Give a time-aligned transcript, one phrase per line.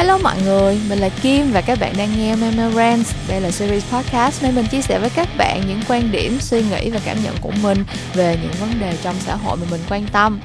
[0.00, 2.70] Hello mọi người, mình là Kim và các bạn đang nghe Memo
[3.28, 6.62] Đây là series podcast nơi mình chia sẻ với các bạn những quan điểm, suy
[6.62, 9.80] nghĩ và cảm nhận của mình về những vấn đề trong xã hội mà mình
[9.88, 10.40] quan tâm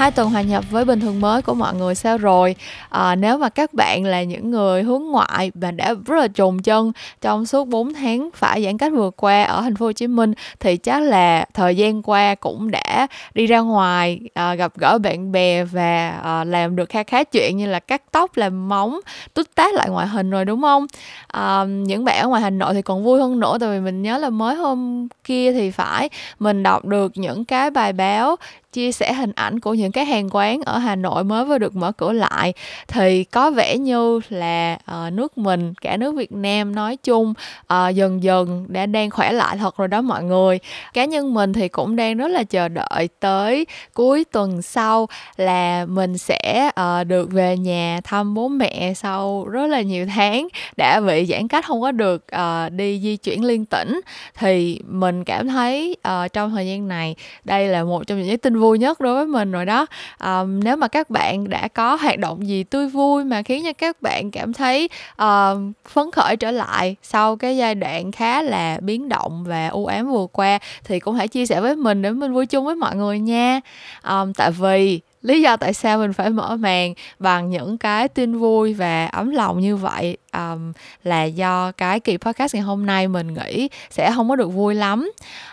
[0.00, 2.56] hai tuần hòa nhập với bình thường mới của mọi người sao rồi?
[2.88, 6.62] À, nếu mà các bạn là những người hướng ngoại và đã rất là trùng
[6.62, 10.06] chân trong suốt 4 tháng phải giãn cách vừa qua ở thành phố Hồ Chí
[10.06, 14.98] Minh thì chắc là thời gian qua cũng đã đi ra ngoài à, gặp gỡ
[14.98, 19.00] bạn bè và à, làm được kha khá chuyện như là cắt tóc làm móng
[19.34, 20.86] tút tát lại ngoại hình rồi đúng không?
[21.26, 24.02] À, những bạn ở ngoài Hà Nội thì còn vui hơn nữa tại vì mình
[24.02, 28.36] nhớ là mới hôm kia thì phải mình đọc được những cái bài báo
[28.72, 31.76] chia sẻ hình ảnh của những cái hàng quán ở Hà Nội mới vừa được
[31.76, 32.52] mở cửa lại.
[32.88, 37.34] Thì có vẻ như là uh, nước mình cả nước Việt Nam nói chung
[37.74, 40.58] uh, dần dần đã đang khỏe lại thật rồi đó mọi người.
[40.94, 45.86] Cá nhân mình thì cũng đang rất là chờ đợi tới cuối tuần sau là
[45.86, 51.00] mình sẽ uh, được về nhà thăm bố mẹ sau rất là nhiều tháng đã
[51.00, 54.00] bị giãn cách không có được uh, đi di chuyển liên tỉnh.
[54.38, 57.14] Thì mình cảm thấy uh, trong thời gian này
[57.44, 59.86] đây là một trong những tin vui nhất đối với mình rồi đó.
[60.24, 63.72] Um, nếu mà các bạn đã có hoạt động gì tươi vui mà khiến cho
[63.72, 64.88] các bạn cảm thấy
[65.22, 65.58] uh,
[65.88, 70.10] phấn khởi trở lại sau cái giai đoạn khá là biến động và u ám
[70.10, 72.96] vừa qua thì cũng hãy chia sẻ với mình để mình vui chung với mọi
[72.96, 73.60] người nha.
[74.08, 78.38] Um, tại vì lý do tại sao mình phải mở màn bằng những cái tin
[78.38, 80.72] vui và ấm lòng như vậy um,
[81.04, 84.74] là do cái kỳ podcast ngày hôm nay mình nghĩ sẽ không có được vui
[84.74, 85.10] lắm.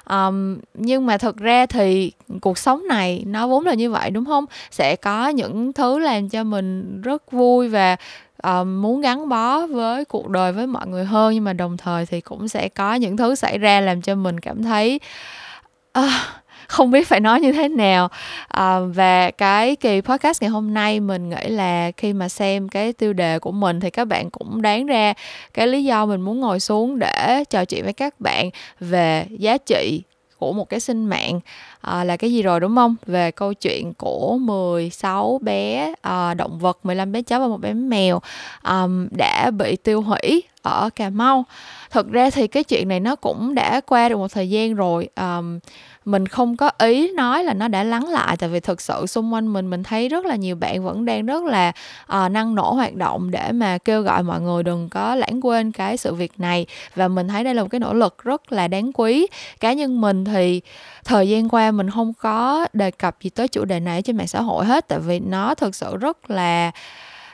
[0.09, 4.25] Um, nhưng mà thực ra thì cuộc sống này nó vốn là như vậy đúng
[4.25, 4.45] không?
[4.71, 7.95] Sẽ có những thứ làm cho mình rất vui và
[8.43, 12.05] um, muốn gắn bó với cuộc đời với mọi người hơn nhưng mà đồng thời
[12.05, 14.99] thì cũng sẽ có những thứ xảy ra làm cho mình cảm thấy
[15.99, 16.03] uh,
[16.67, 18.09] không biết phải nói như thế nào
[18.47, 22.93] à, và cái kỳ podcast ngày hôm nay mình nghĩ là khi mà xem cái
[22.93, 25.13] tiêu đề của mình thì các bạn cũng đoán ra
[25.53, 29.57] cái lý do mình muốn ngồi xuống để trò chuyện với các bạn về giá
[29.57, 30.01] trị
[30.39, 31.39] của một cái sinh mạng
[31.81, 32.95] à, là cái gì rồi đúng không?
[33.05, 37.73] Về câu chuyện của 16 bé à, động vật, 15 bé chó và một bé
[37.73, 38.21] mèo
[38.63, 41.45] um, đã bị tiêu hủy ở Cà Mau.
[41.91, 45.09] Thực ra thì cái chuyện này nó cũng đã qua được một thời gian rồi.
[45.15, 45.59] Um,
[46.07, 49.33] mình không có ý nói là nó đã lắng lại tại vì thực sự xung
[49.33, 51.71] quanh mình mình thấy rất là nhiều bạn vẫn đang rất là
[52.03, 55.71] uh, năng nổ hoạt động để mà kêu gọi mọi người đừng có lãng quên
[55.71, 56.65] cái sự việc này.
[56.95, 59.27] Và mình thấy đây là một cái nỗ lực rất là đáng quý.
[59.59, 60.61] Cá nhân mình thì
[61.05, 64.27] thời gian qua mình không có đề cập gì tới chủ đề này trên mạng
[64.27, 66.71] xã hội hết tại vì nó thực sự rất là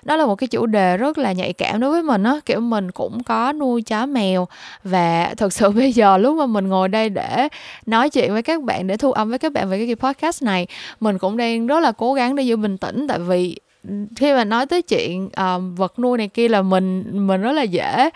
[0.05, 2.39] đó là một cái chủ đề rất là nhạy cảm đối với mình á.
[2.45, 4.47] Kiểu mình cũng có nuôi chó mèo
[4.83, 7.47] và thực sự bây giờ lúc mà mình ngồi đây để
[7.85, 10.67] nói chuyện với các bạn để thu âm với các bạn về cái podcast này
[10.99, 13.07] mình cũng đang rất là cố gắng để giữ bình tĩnh.
[13.07, 13.59] Tại vì
[14.15, 17.61] khi mà nói tới chuyện um, vật nuôi này kia là mình mình rất là
[17.61, 18.09] dễ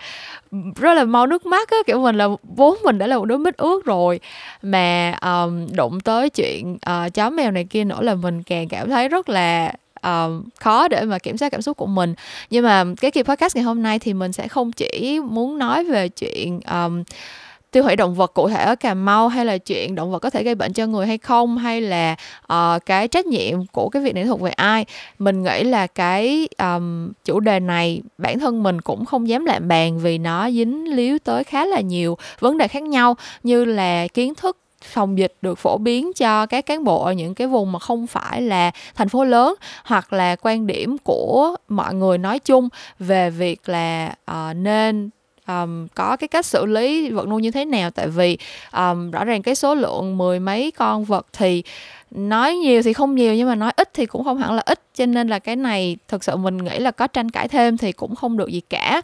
[0.76, 1.76] rất là mau nước mắt á.
[1.86, 4.20] Kiểu mình là vốn mình đã là một đứa mít ướt rồi.
[4.62, 8.90] Mà um, đụng tới chuyện uh, chó mèo này kia nữa là mình càng cảm
[8.90, 9.72] thấy rất là
[10.02, 12.14] um, khó để mà kiểm soát cảm xúc của mình.
[12.50, 15.84] Nhưng mà cái kỳ podcast ngày hôm nay thì mình sẽ không chỉ muốn nói
[15.84, 17.02] về chuyện um,
[17.70, 20.30] tiêu hủy động vật cụ thể ở Cà Mau hay là chuyện động vật có
[20.30, 22.16] thể gây bệnh cho người hay không hay là
[22.52, 24.84] uh, cái trách nhiệm của cái việc này thuộc về ai.
[25.18, 29.68] Mình nghĩ là cái um, chủ đề này bản thân mình cũng không dám lạm
[29.68, 34.06] bàn vì nó dính líu tới khá là nhiều vấn đề khác nhau như là
[34.06, 37.72] kiến thức phòng dịch được phổ biến cho các cán bộ ở những cái vùng
[37.72, 42.38] mà không phải là thành phố lớn hoặc là quan điểm của mọi người nói
[42.38, 42.68] chung
[42.98, 45.10] về việc là uh, nên
[45.48, 47.90] um, có cái cách xử lý vật nuôi như thế nào.
[47.90, 48.38] Tại vì
[48.72, 51.62] um, rõ ràng cái số lượng mười mấy con vật thì
[52.10, 54.80] nói nhiều thì không nhiều nhưng mà nói ít thì cũng không hẳn là ít.
[54.94, 57.92] Cho nên là cái này thực sự mình nghĩ là có tranh cãi thêm thì
[57.92, 59.02] cũng không được gì cả.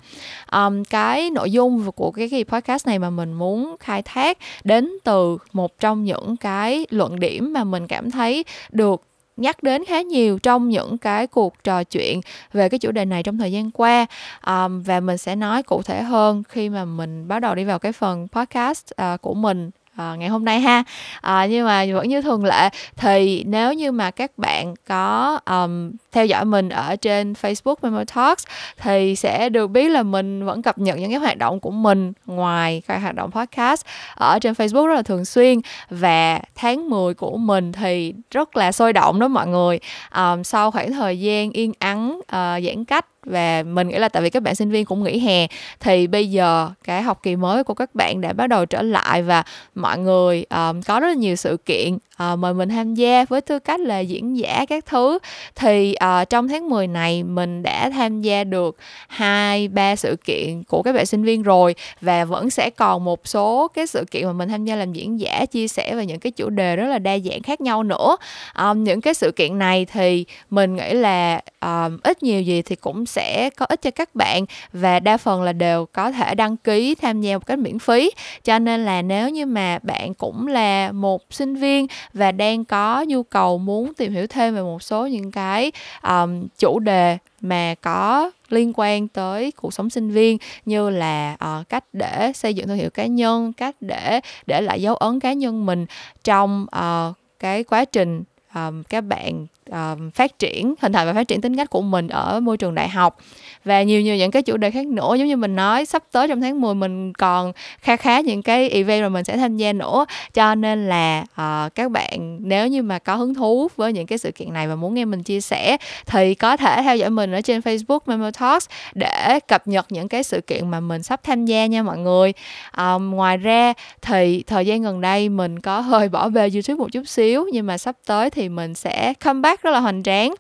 [0.53, 4.91] Um, cái nội dung của cái kỳ podcast này mà mình muốn khai thác đến
[5.05, 9.03] từ một trong những cái luận điểm mà mình cảm thấy được
[9.37, 12.21] nhắc đến khá nhiều trong những cái cuộc trò chuyện
[12.53, 14.07] về cái chủ đề này trong thời gian qua.
[14.47, 17.79] Um, và mình sẽ nói cụ thể hơn khi mà mình bắt đầu đi vào
[17.79, 20.83] cái phần podcast uh, của mình à, ngày hôm nay ha.
[21.21, 25.91] À, nhưng mà vẫn như thường lệ thì nếu như mà các bạn có um,
[26.13, 28.45] theo dõi mình ở trên Facebook Memo Talks
[28.79, 32.13] thì sẽ được biết là mình vẫn cập nhật những cái hoạt động của mình
[32.27, 35.61] ngoài cái hoạt động podcast ở trên Facebook rất là thường xuyên.
[35.91, 39.79] Và tháng 10 của mình thì rất là sôi động đó mọi người.
[40.17, 44.23] Um, sau khoảng thời gian yên ắng uh, giãn cách và mình nghĩ là tại
[44.23, 45.47] vì các bạn sinh viên cũng nghỉ hè
[45.81, 49.23] thì bây giờ cái học kỳ mới của các bạn đã bắt đầu trở lại
[49.23, 49.45] và
[49.75, 53.41] mọi người um, có rất là nhiều sự kiện uh, mời mình tham gia với
[53.41, 55.19] tư cách là diễn giả các thứ.
[55.55, 58.77] Thì uh, trong tháng 10 này mình đã tham gia được
[59.09, 63.29] hai ba sự kiện của các bạn sinh viên rồi và vẫn sẽ còn một
[63.29, 66.21] số cái sự kiện mà mình tham gia làm diễn giả chia sẻ về những
[66.21, 68.17] cái chủ đề rất là đa dạng khác nhau nữa.
[68.59, 72.77] Um, những cái sự kiện này thì mình nghĩ là um, ít nhiều gì thì
[72.77, 76.57] cũng sẽ có ích cho các bạn và đa phần là đều có thể đăng
[76.57, 78.11] ký tham gia một cách miễn phí.
[78.45, 83.05] Cho nên là nếu như mà bạn cũng là một sinh viên và đang có
[83.09, 85.73] nhu cầu muốn tìm hiểu thêm về một số những cái
[86.03, 91.69] um, chủ đề mà có liên quan tới cuộc sống sinh viên như là uh,
[91.69, 95.33] cách để xây dựng thương hiệu cá nhân cách để để lại dấu ấn cá
[95.33, 95.87] nhân mình
[96.25, 98.23] trong uh, cái quá trình
[98.55, 102.09] um, các bạn um, phát triển hình thành và phát triển tính cách của mình
[102.09, 103.19] ở môi trường đại học.
[103.65, 106.29] Và nhiều nhiều những cái chủ đề khác nữa giống như mình nói sắp tới
[106.29, 109.73] trong tháng 10 mình còn khá khá những cái event mà mình sẽ tham gia
[109.73, 110.05] nữa.
[110.35, 114.19] Cho nên là uh, các bạn nếu như mà có hứng thú với những cái
[114.19, 115.77] sự kiện này và muốn nghe mình chia sẻ
[116.07, 120.09] thì có thể theo dõi mình ở trên Facebook Memo Talks để cập nhật những
[120.09, 122.33] cái sự kiện mà mình sắp tham gia nha mọi người.
[122.77, 123.73] Um, ngoài ra
[124.03, 127.67] thì thời gian gần đây mình có hơi bỏ bê YouTube một chút xíu nhưng
[127.67, 130.35] mà sắp tới thì mình sẽ come back rất là hoành tráng.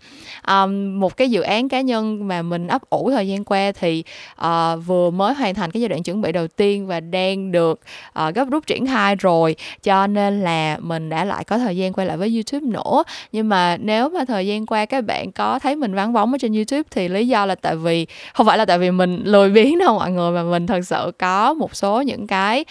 [0.48, 4.04] Um, một cái dự án cá nhân mà mình ấp ủ thời gian qua thì
[4.40, 7.80] uh, vừa mới hoàn thành cái giai đoạn chuẩn bị đầu tiên và đang được
[8.28, 9.56] uh, gấp rút triển khai rồi.
[9.82, 13.02] Cho nên là mình đã lại có thời gian quay lại với youtube nữa.
[13.32, 16.38] Nhưng mà nếu mà thời gian qua các bạn có thấy mình vắng bóng ở
[16.38, 19.50] trên youtube thì lý do là tại vì không phải là tại vì mình lười
[19.50, 22.64] biếng đâu mọi người mà mình thật sự có một số những cái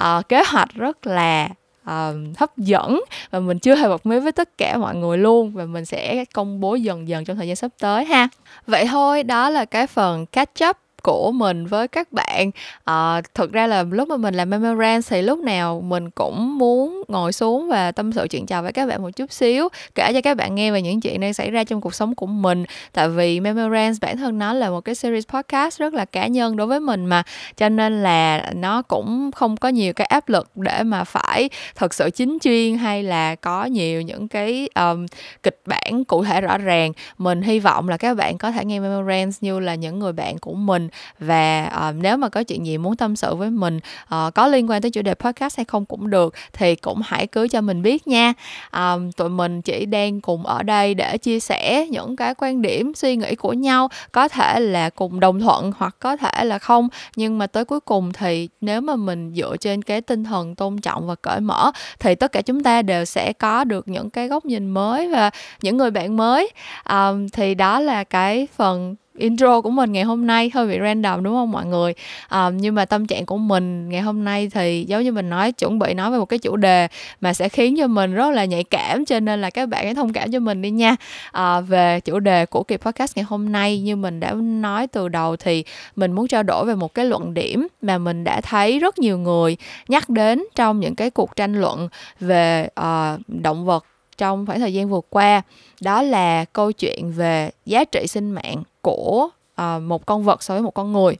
[0.00, 1.48] uh, kế hoạch rất là
[1.90, 3.00] uh, hấp dẫn
[3.30, 6.24] và mình chưa hề bật mí với tất cả mọi người luôn và mình sẽ
[6.34, 8.28] công bố dần dần trong thời gian sắp tới ha.
[8.66, 12.50] Vậy thôi đó là cái phần catch up của mình với các bạn.
[12.84, 17.02] À, thực ra là lúc mà mình làm memorand thì lúc nào mình cũng muốn
[17.08, 20.20] ngồi xuống và tâm sự chuyện trò với các bạn một chút xíu kể cho
[20.20, 22.64] các bạn nghe về những chuyện đang xảy ra trong cuộc sống của mình.
[22.92, 26.56] Tại vì memorand bản thân nó là một cái series podcast rất là cá nhân
[26.56, 27.22] đối với mình mà
[27.56, 31.94] cho nên là nó cũng không có nhiều cái áp lực để mà phải thật
[31.94, 35.06] sự chính chuyên hay là có nhiều những cái um,
[35.42, 36.92] kịch bản cụ thể rõ ràng.
[37.18, 40.38] Mình hy vọng là các bạn có thể nghe memorand như là những người bạn
[40.38, 40.88] của mình
[41.18, 43.80] và uh, nếu mà có chuyện gì muốn tâm sự với mình
[44.14, 47.26] uh, có liên quan tới chủ đề podcast hay không cũng được thì cũng hãy
[47.26, 48.32] cứ cho mình biết nha.
[48.72, 52.94] Um, tụi mình chỉ đang cùng ở đây để chia sẻ những cái quan điểm
[52.94, 56.88] suy nghĩ của nhau có thể là cùng đồng thuận hoặc có thể là không.
[57.16, 60.78] Nhưng mà tới cuối cùng thì nếu mà mình dựa trên cái tinh thần tôn
[60.78, 64.28] trọng và cởi mở thì tất cả chúng ta đều sẽ có được những cái
[64.28, 65.30] góc nhìn mới và
[65.62, 66.50] những người bạn mới.
[66.90, 71.22] Um, thì đó là cái phần intro của mình ngày hôm nay hơi bị random
[71.22, 71.94] đúng không mọi người?
[72.30, 75.52] Um, nhưng mà tâm trạng của mình ngày hôm nay thì giống như mình nói
[75.52, 76.88] chuẩn bị nói về một cái chủ đề
[77.20, 79.94] mà sẽ khiến cho mình rất là nhạy cảm cho nên là các bạn hãy
[79.94, 80.96] thông cảm cho mình đi nha.
[81.38, 85.08] Uh, về chủ đề của kỳ podcast ngày hôm nay như mình đã nói từ
[85.08, 85.64] đầu thì
[85.96, 89.18] mình muốn trao đổi về một cái luận điểm mà mình đã thấy rất nhiều
[89.18, 89.56] người
[89.88, 91.88] nhắc đến trong những cái cuộc tranh luận
[92.20, 93.84] về uh, động vật
[94.20, 95.42] trong khoảng thời gian vừa qua
[95.80, 99.28] đó là câu chuyện về giá trị sinh mạng của
[99.60, 101.16] uh, một con vật so với một con người.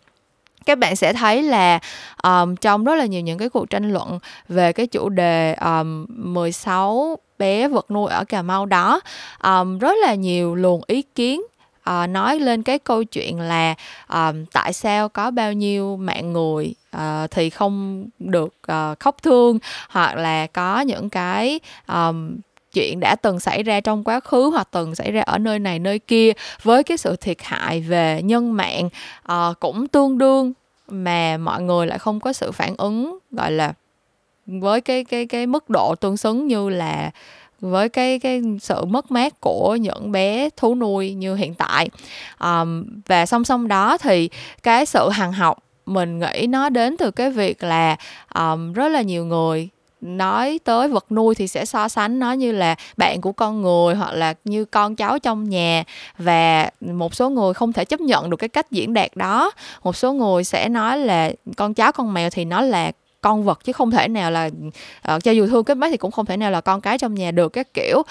[0.67, 1.79] Các bạn sẽ thấy là
[2.23, 4.19] um, trong rất là nhiều những cái cuộc tranh luận
[4.49, 9.01] về cái chủ đề um, 16 bé vật nuôi ở Cà Mau đó
[9.43, 11.43] um, rất là nhiều luồng ý kiến
[11.91, 13.75] uh, nói lên cái câu chuyện là
[14.09, 19.59] um, tại sao có bao nhiêu mạng người uh, thì không được uh, khóc thương
[19.89, 22.37] hoặc là có những cái um,
[22.73, 25.79] chuyện đã từng xảy ra trong quá khứ hoặc từng xảy ra ở nơi này
[25.79, 28.89] nơi kia với cái sự thiệt hại về nhân mạng
[29.33, 30.53] uh, cũng tương đương
[30.89, 33.73] mà mọi người lại không có sự phản ứng gọi là
[34.47, 37.11] với cái cái cái mức độ tương xứng như là
[37.61, 41.89] với cái cái sự mất mát của những bé thú nuôi như hiện tại.
[42.41, 44.31] Um, và song song đó thì
[44.63, 47.97] cái sự hằng học mình nghĩ nó đến từ cái việc là
[48.35, 49.69] um, rất là nhiều người
[50.01, 53.95] nói tới vật nuôi thì sẽ so sánh nó như là bạn của con người
[53.95, 55.85] hoặc là như con cháu trong nhà.
[56.19, 59.51] Và một số người không thể chấp nhận được cái cách diễn đạt đó.
[59.83, 63.65] Một số người sẽ nói là con cháu con mèo thì nó là con vật
[63.65, 64.51] chứ không thể nào là
[65.15, 67.15] uh, cho dù thương cái mấy thì cũng không thể nào là con cái trong
[67.15, 68.03] nhà được các kiểu.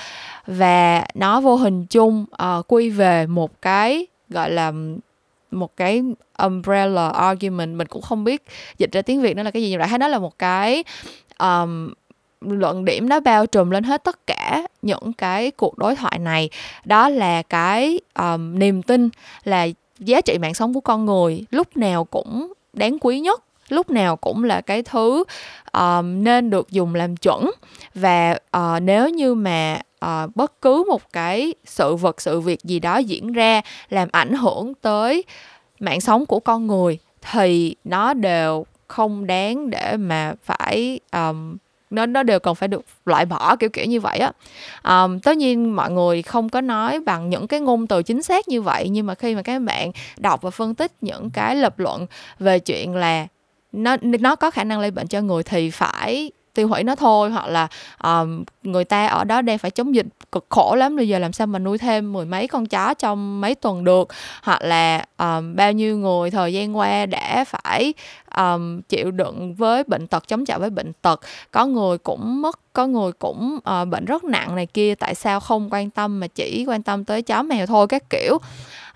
[0.48, 4.72] Và nó vô hình chung uh, quy về một cái gọi là
[5.52, 6.04] một cái
[6.44, 7.76] umbrella argument.
[7.76, 8.44] Mình cũng không biết
[8.78, 10.84] dịch ra tiếng việt nó là cái gì nhưng lại thấy nó là một cái
[11.40, 11.94] um,
[12.42, 16.50] luận điểm nó bao trùm lên hết tất cả những cái cuộc đối thoại này.
[16.86, 19.10] Đó là cái um, niềm tin
[19.44, 19.68] là
[20.00, 24.16] giá trị mạng sống của con người lúc nào cũng đáng quý nhất lúc nào
[24.16, 25.24] cũng là cái thứ
[25.74, 27.52] um, nên được dùng làm chuẩn.
[27.96, 32.80] Và uh, nếu như mà uh, bất cứ một cái sự vật sự việc gì
[32.80, 35.24] đó diễn ra làm ảnh hưởng tới
[35.80, 36.98] mạng sống của con người
[37.32, 41.58] thì nó đều không đáng để mà phải um,
[41.90, 44.32] nó nó đều cần phải được loại bỏ kiểu kiểu như vậy á.
[44.84, 48.48] Um, tất nhiên mọi người không có nói bằng những cái ngôn từ chính xác
[48.48, 51.80] như vậy nhưng mà khi mà các bạn đọc và phân tích những cái lập
[51.80, 52.08] luận
[52.40, 53.28] về chuyện là
[53.72, 57.30] nó nó có khả năng lây bệnh cho người thì phải tiêu hủy nó thôi
[57.30, 57.68] hoặc là
[58.04, 61.34] um, người ta ở đó đang phải chống dịch cực khổ lắm bây giờ làm
[61.34, 64.08] sao mà nuôi thêm mười mấy con chó trong mấy tuần được?
[64.44, 67.94] Hoặc là um, bao nhiêu người thời gian qua đã phải
[68.40, 71.22] um, chịu đựng với bệnh tật chống chọi với bệnh tật.
[71.52, 75.40] Có người cũng mất có người cũng uh, bệnh rất nặng này kia tại sao
[75.40, 78.38] không quan tâm mà chỉ quan tâm tới chó mèo thôi các kiểu.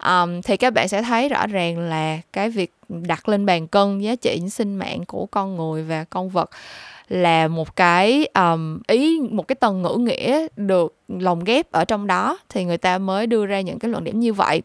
[0.06, 4.00] Um, thì các bạn sẽ thấy rõ ràng là cái việc đặt lên bàn cân
[4.00, 6.50] giá trị sinh mạng của con người và con vật
[7.14, 12.08] là một cái um, ý một cái tầng ngữ nghĩa được lồng ghép ở trong
[12.08, 14.62] đó thì người ta mới đưa ra những cái luận điểm như vậy.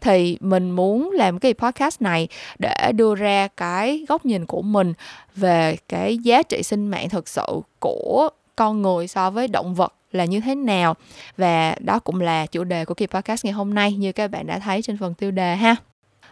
[0.00, 2.28] Thì mình muốn làm cái podcast này
[2.58, 4.92] để đưa ra cái góc nhìn của mình
[5.36, 7.46] về cái giá trị sinh mạng thực sự
[7.78, 10.94] của con người so với động vật là như thế nào.
[11.36, 14.46] Và đó cũng là chủ đề của kỳ podcast ngày hôm nay như các bạn
[14.46, 15.76] đã thấy trên phần tiêu đề ha.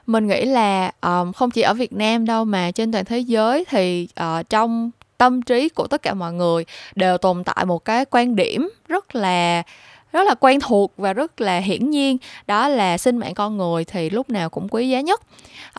[0.07, 3.65] Mình nghĩ là um, không chỉ ở Việt Nam đâu mà trên toàn thế giới
[3.69, 8.05] thì uh, trong tâm trí của tất cả mọi người đều tồn tại một cái
[8.11, 9.63] quan điểm rất là
[10.13, 12.17] rất là quen thuộc và rất là hiển nhiên.
[12.47, 15.21] Đó là sinh mạng con người thì lúc nào cũng quý giá nhất.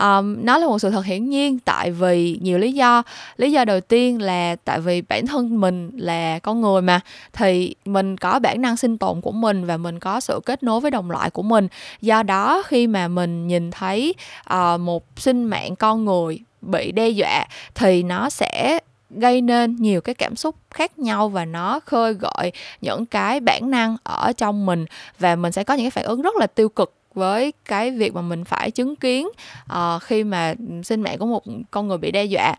[0.01, 3.03] Um, nó là một sự thật hiển nhiên tại vì nhiều lý do.
[3.37, 6.99] Lý do đầu tiên là tại vì bản thân mình là con người mà
[7.33, 10.79] thì mình có bản năng sinh tồn của mình và mình có sự kết nối
[10.79, 11.67] với đồng loại của mình.
[12.01, 14.13] Do đó khi mà mình nhìn thấy
[14.53, 20.01] uh, một sinh mạng con người bị đe dọa thì nó sẽ gây nên nhiều
[20.01, 22.51] cái cảm xúc khác nhau và nó khơi gợi
[22.81, 24.85] những cái bản năng ở trong mình.
[25.19, 28.13] Và mình sẽ có những cái phản ứng rất là tiêu cực với cái việc
[28.13, 29.29] mà mình phải chứng kiến
[29.73, 32.55] uh, khi mà sinh mạng của một con người bị đe dọa.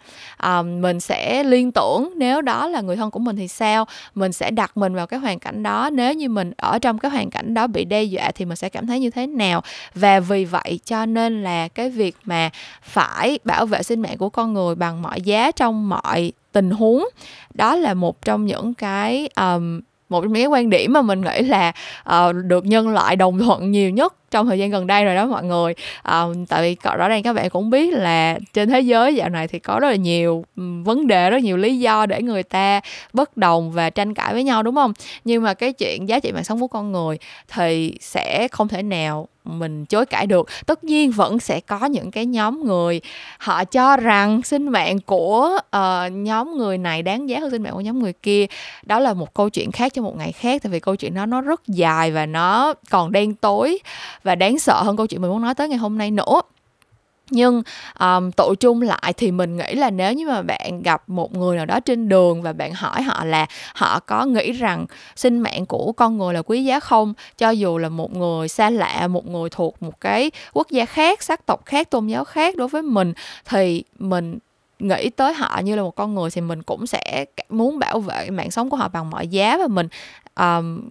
[0.46, 3.86] Uh, mình sẽ liên tưởng nếu đó là người thân của mình thì sao?
[4.14, 5.90] Mình sẽ đặt mình vào cái hoàn cảnh đó.
[5.90, 8.68] Nếu như mình ở trong cái hoàn cảnh đó bị đe dọa thì mình sẽ
[8.68, 9.62] cảm thấy như thế nào?
[9.94, 12.50] Và vì vậy cho nên là cái việc mà
[12.82, 17.08] phải bảo vệ sinh mạng của con người bằng mọi giá trong mọi tình huống.
[17.54, 21.20] Đó là một trong những cái um, một trong những cái quan điểm mà mình
[21.20, 21.72] nghĩ là
[22.08, 25.26] uh, được nhân loại đồng thuận nhiều nhất trong thời gian gần đây rồi đó
[25.26, 25.74] mọi người.
[26.02, 29.48] À, tại vì rõ ràng các bạn cũng biết là trên thế giới dạo này
[29.48, 30.44] thì có rất là nhiều
[30.84, 32.80] vấn đề rất nhiều lý do để người ta
[33.12, 34.92] bất đồng và tranh cãi với nhau đúng không?
[35.24, 38.82] Nhưng mà cái chuyện giá trị mạng sống của con người thì sẽ không thể
[38.82, 39.28] nào
[39.58, 40.48] mình chối cãi được.
[40.66, 43.00] Tất nhiên vẫn sẽ có những cái nhóm người
[43.38, 47.72] họ cho rằng sinh mạng của uh, nhóm người này đáng giá hơn sinh mạng
[47.74, 48.46] của nhóm người kia.
[48.82, 51.26] Đó là một câu chuyện khác cho một ngày khác tại vì câu chuyện đó
[51.26, 53.78] nó rất dài và nó còn đen tối
[54.22, 56.40] và đáng sợ hơn câu chuyện mình muốn nói tới ngày hôm nay nữa
[57.30, 57.62] nhưng
[58.00, 61.56] um, tụ chung lại thì mình nghĩ là nếu như mà bạn gặp một người
[61.56, 65.66] nào đó trên đường và bạn hỏi họ là họ có nghĩ rằng sinh mạng
[65.66, 67.14] của con người là quý giá không?
[67.38, 71.22] Cho dù là một người xa lạ một người thuộc một cái quốc gia khác
[71.22, 73.12] sắc tộc khác tôn giáo khác đối với mình
[73.44, 74.38] thì mình
[74.78, 78.30] nghĩ tới họ như là một con người thì mình cũng sẽ muốn bảo vệ
[78.30, 79.88] mạng sống của họ bằng mọi giá và mình
[80.36, 80.90] um,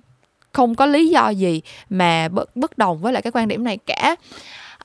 [0.53, 3.77] không có lý do gì mà bất bất đồng với lại cái quan điểm này
[3.77, 4.15] cả.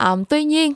[0.04, 0.74] Um, tuy nhiên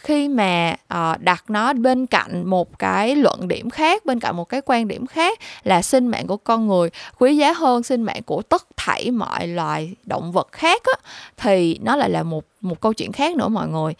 [0.00, 4.44] khi mà uh, đặt nó bên cạnh một cái luận điểm khác bên cạnh một
[4.44, 8.22] cái quan điểm khác là sinh mạng của con người quý giá hơn sinh mạng
[8.26, 12.80] của tất thảy mọi loài động vật khác á, thì nó lại là một một
[12.80, 13.94] câu chuyện khác nữa mọi người.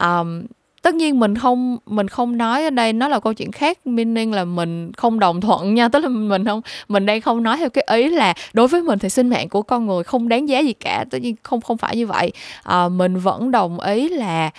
[0.00, 0.42] Um,
[0.84, 4.32] tất nhiên mình không mình không nói ở đây nó là câu chuyện khác meaning
[4.32, 7.70] là mình không đồng thuận nha tức là mình không mình đang không nói theo
[7.70, 10.58] cái ý là đối với mình thì sinh mạng của con người không đáng giá
[10.58, 12.32] gì cả tất nhiên không không phải như vậy.
[12.62, 14.50] À, mình vẫn đồng ý là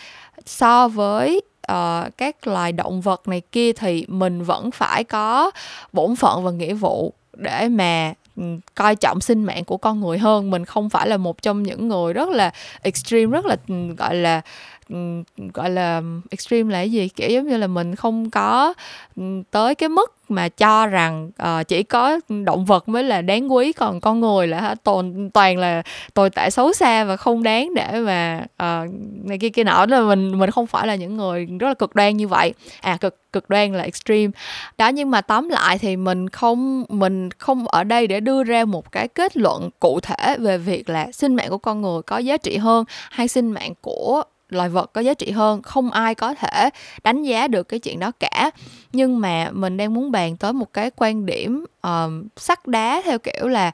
[0.46, 1.41] so với
[1.72, 5.51] uh, các loài động vật này kia thì mình vẫn phải có
[5.94, 8.44] bổn phận và nghĩa vụ để mà ừ,
[8.75, 10.51] coi trọng sinh mạng của con người hơn.
[10.51, 12.51] Mình không phải là một trong những người rất là
[12.82, 14.41] extreme rất là ừ, gọi là
[14.89, 15.23] Ừ,
[15.53, 17.07] gọi là extreme là cái gì?
[17.07, 18.73] Kiểu giống như là mình không có
[19.15, 23.53] ừ, tới cái mức mà cho rằng uh, chỉ có động vật mới là đáng
[23.53, 25.81] quý còn con người là toàn toàn là
[26.13, 28.89] tồi tệ xấu xa và không đáng để mà uh,
[29.23, 29.85] này kia kia nọ.
[29.85, 32.53] Là mình mình không phải là những người rất là cực đoan như vậy.
[32.81, 34.31] À cực cực đoan là extreme.
[34.77, 38.65] Đó nhưng mà tóm lại thì mình không mình không ở đây để đưa ra
[38.65, 42.17] một cái kết luận cụ thể về việc là sinh mạng của con người có
[42.17, 46.15] giá trị hơn hay sinh mạng của loài vật có giá trị hơn không ai
[46.15, 46.69] có thể
[47.03, 48.51] đánh giá được cái chuyện đó cả.
[48.93, 53.01] Nhưng mà mình đang muốn bàn tới một cái quan điểm ờ, um, sắc đá
[53.05, 53.71] theo kiểu là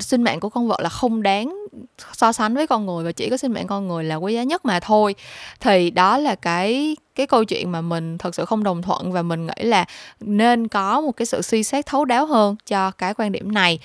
[0.00, 1.66] sinh mạng của con vật là không đáng
[2.12, 4.42] so sánh với con người và chỉ có sinh mạng con người là quý giá
[4.42, 5.14] nhất mà thôi.
[5.60, 9.22] Thì đó là cái cái câu chuyện mà mình thật sự không đồng thuận và
[9.22, 9.84] mình nghĩ là
[10.20, 13.78] nên có một cái sự suy xét thấu đáo hơn cho cái quan điểm này.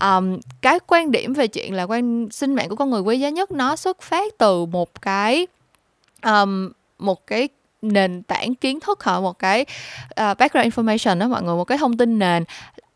[0.00, 3.28] Um, cái quan điểm về chuyện là quan sinh mạng của con người quý giá
[3.28, 5.46] nhất nó xuất phát từ một cái
[6.24, 7.48] um, một cái
[7.82, 9.66] nền tảng kiến thức hoặc một cái
[10.10, 12.44] uh, background information đó mọi người một cái thông tin nền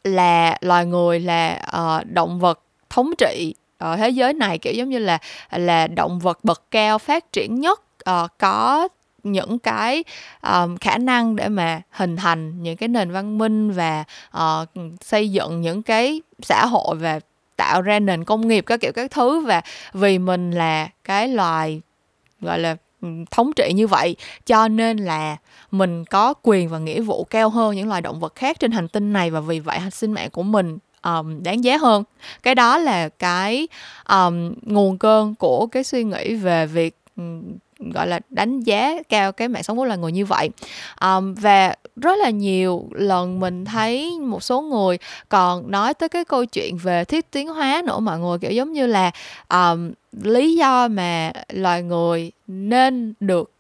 [0.04, 4.88] là loài người là uh, động vật thống trị ở thế giới này kiểu giống
[4.88, 5.18] như là
[5.50, 7.80] là động vật bậc cao phát triển nhất
[8.10, 8.88] uh, có
[9.22, 10.04] những cái
[10.42, 14.04] um, khả năng để mà hình thành những cái nền văn minh và
[14.36, 14.68] uh,
[15.00, 17.20] xây dựng những cái xã hội và
[17.56, 19.40] tạo ra nền công nghiệp các kiểu các thứ.
[19.40, 21.80] Và vì mình là cái loài
[22.40, 22.76] gọi là
[23.30, 24.16] thống trị như vậy.
[24.46, 25.36] Cho nên là
[25.70, 28.88] mình có quyền và nghĩa vụ cao hơn những loài động vật khác trên hành
[28.88, 32.04] tinh này và vì vậy sinh mạng của mình um, đáng giá hơn.
[32.42, 33.68] Cái đó là cái
[34.08, 37.42] um, nguồn cơn của cái suy nghĩ về việc um,
[37.78, 40.50] gọi là đánh giá cao cái mạng sống của loài người như vậy.
[41.00, 46.24] Um, và rất là nhiều lần mình thấy một số người còn nói tới cái
[46.24, 47.98] câu chuyện về thiết tiến hóa nữa.
[47.98, 49.10] Mọi người kiểu giống như là
[49.48, 53.52] um, lý do mà loài người nên được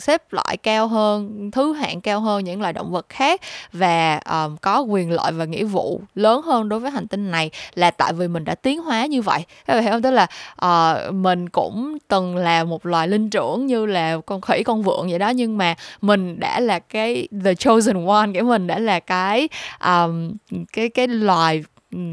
[0.00, 3.40] xếp loại cao hơn thứ hạng cao hơn những loài động vật khác
[3.72, 7.50] và um, có quyền lợi và nghĩa vụ lớn hơn đối với hành tinh này
[7.74, 9.44] là tại vì mình đã tiến hóa như vậy.
[9.66, 10.02] Các bạn hiểu không?
[10.02, 10.26] Tức là
[10.64, 15.10] uh, mình cũng từng là một loài linh trưởng như là con khỉ con vượn
[15.10, 19.00] vậy đó nhưng mà mình đã là cái the chosen one cái mình đã là
[19.00, 19.48] cái
[19.84, 20.32] um,
[20.72, 21.64] cái cái loài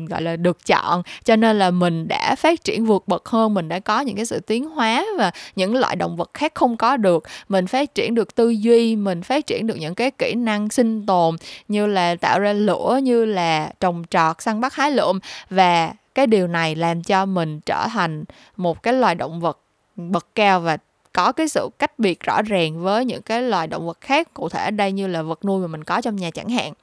[0.09, 1.01] gọi là, được chọn.
[1.23, 4.25] Cho nên là mình đã phát triển vượt bậc hơn, mình đã có những cái
[4.25, 7.23] sự tiến hóa và những loại động vật khác không có được.
[7.49, 11.05] Mình phát triển được tư duy, mình phát triển được những cái kỹ năng sinh
[11.05, 11.35] tồn
[11.67, 15.19] như là tạo ra lửa, như là trồng trọt, săn bắt hái lượm.
[15.49, 18.23] Và cái điều này làm cho mình trở thành
[18.57, 19.59] một cái loài động vật
[19.95, 20.77] bậc cao và
[21.13, 24.49] có cái sự cách biệt rõ ràng với những cái loài động vật khác, cụ
[24.49, 26.73] thể ở đây như là vật nuôi mà mình có trong nhà chẳng hạn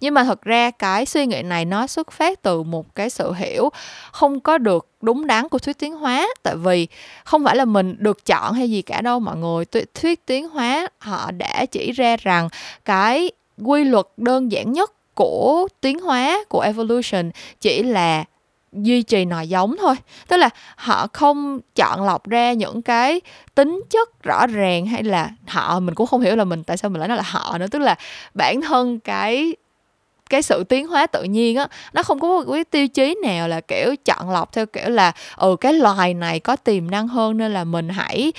[0.00, 3.32] nhưng mà thật ra cái suy nghĩ này nó xuất phát từ một cái sự
[3.32, 3.70] hiểu
[4.12, 6.28] không có được đúng đắn của thuyết tiến hóa.
[6.42, 6.88] Tại vì
[7.24, 9.64] không phải là mình được chọn hay gì cả đâu mọi người.
[9.94, 12.48] Thuyết tiến hóa họ đã chỉ ra rằng
[12.84, 13.30] cái
[13.64, 18.24] quy luật đơn giản nhất của tiến hóa, của evolution chỉ là
[18.72, 19.94] duy trì nòi giống thôi.
[20.28, 23.20] Tức là họ không chọn lọc ra những cái
[23.54, 26.90] tính chất rõ ràng hay là họ, mình cũng không hiểu là mình tại sao
[26.90, 27.66] mình nói nó là họ nữa.
[27.70, 27.96] Tức là
[28.34, 29.54] bản thân cái
[30.32, 33.48] cái sự tiến hóa tự nhiên á nó không có một cái tiêu chí nào
[33.48, 37.36] là kiểu chọn lọc theo kiểu là ừ cái loài này có tiềm năng hơn
[37.36, 38.32] nên là mình hãy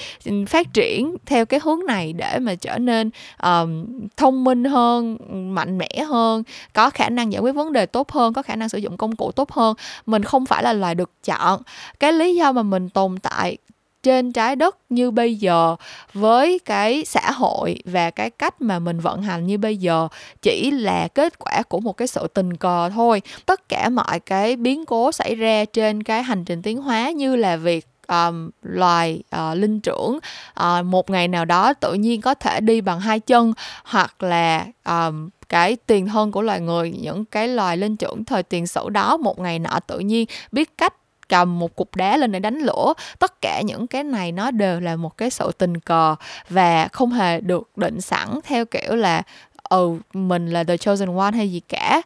[0.47, 3.09] phát triển theo cái hướng này để mà trở nên
[3.43, 3.85] um,
[4.17, 5.17] thông minh hơn
[5.55, 8.69] mạnh mẽ hơn có khả năng giải quyết vấn đề tốt hơn có khả năng
[8.69, 9.75] sử dụng công cụ tốt hơn.
[10.05, 11.61] Mình không phải là loài được chọn.
[11.99, 13.57] Cái lý do mà mình tồn tại
[14.03, 15.75] trên trái đất như bây giờ
[16.13, 20.07] với cái xã hội và cái cách mà mình vận hành như bây giờ
[20.41, 23.21] chỉ là kết quả của một cái sự tình cờ thôi.
[23.45, 27.35] Tất cả mọi cái biến cố xảy ra trên cái hành trình tiến hóa như
[27.35, 30.19] là việc um, loài uh, linh trưởng
[30.59, 34.65] uh, một ngày nào đó tự nhiên có thể đi bằng hai chân hoặc là
[34.85, 38.89] um, cái tiền thân của loài người những cái loài linh trưởng thời tiền sử
[38.89, 40.93] đó một ngày nọ tự nhiên biết cách
[41.33, 44.79] cầm một cục đá lên để đánh lửa tất cả những cái này nó đều
[44.79, 46.15] là một cái sự tình cờ
[46.49, 49.21] và không hề được định sẵn theo kiểu là
[49.69, 52.01] ừ mình là the chosen one hay gì cả.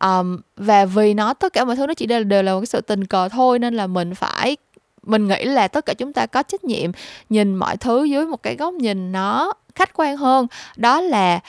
[0.00, 2.66] Um, và vì nó tất cả mọi thứ nó chỉ đều, đều là một cái
[2.66, 4.56] sự tình cờ thôi nên là mình phải
[5.02, 6.90] mình nghĩ là tất cả chúng ta có trách nhiệm
[7.30, 10.46] nhìn mọi thứ dưới một cái góc nhìn nó khách quan hơn.
[10.76, 11.40] Đó là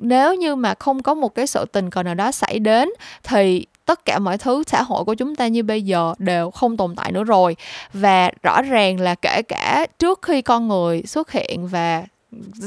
[0.00, 2.88] nếu như mà không có một cái sự tình cờ nào đó xảy đến
[3.22, 6.76] thì tất cả mọi thứ xã hội của chúng ta như bây giờ đều không
[6.76, 7.56] tồn tại nữa rồi.
[7.92, 12.04] Và rõ ràng là kể cả trước khi con người xuất hiện và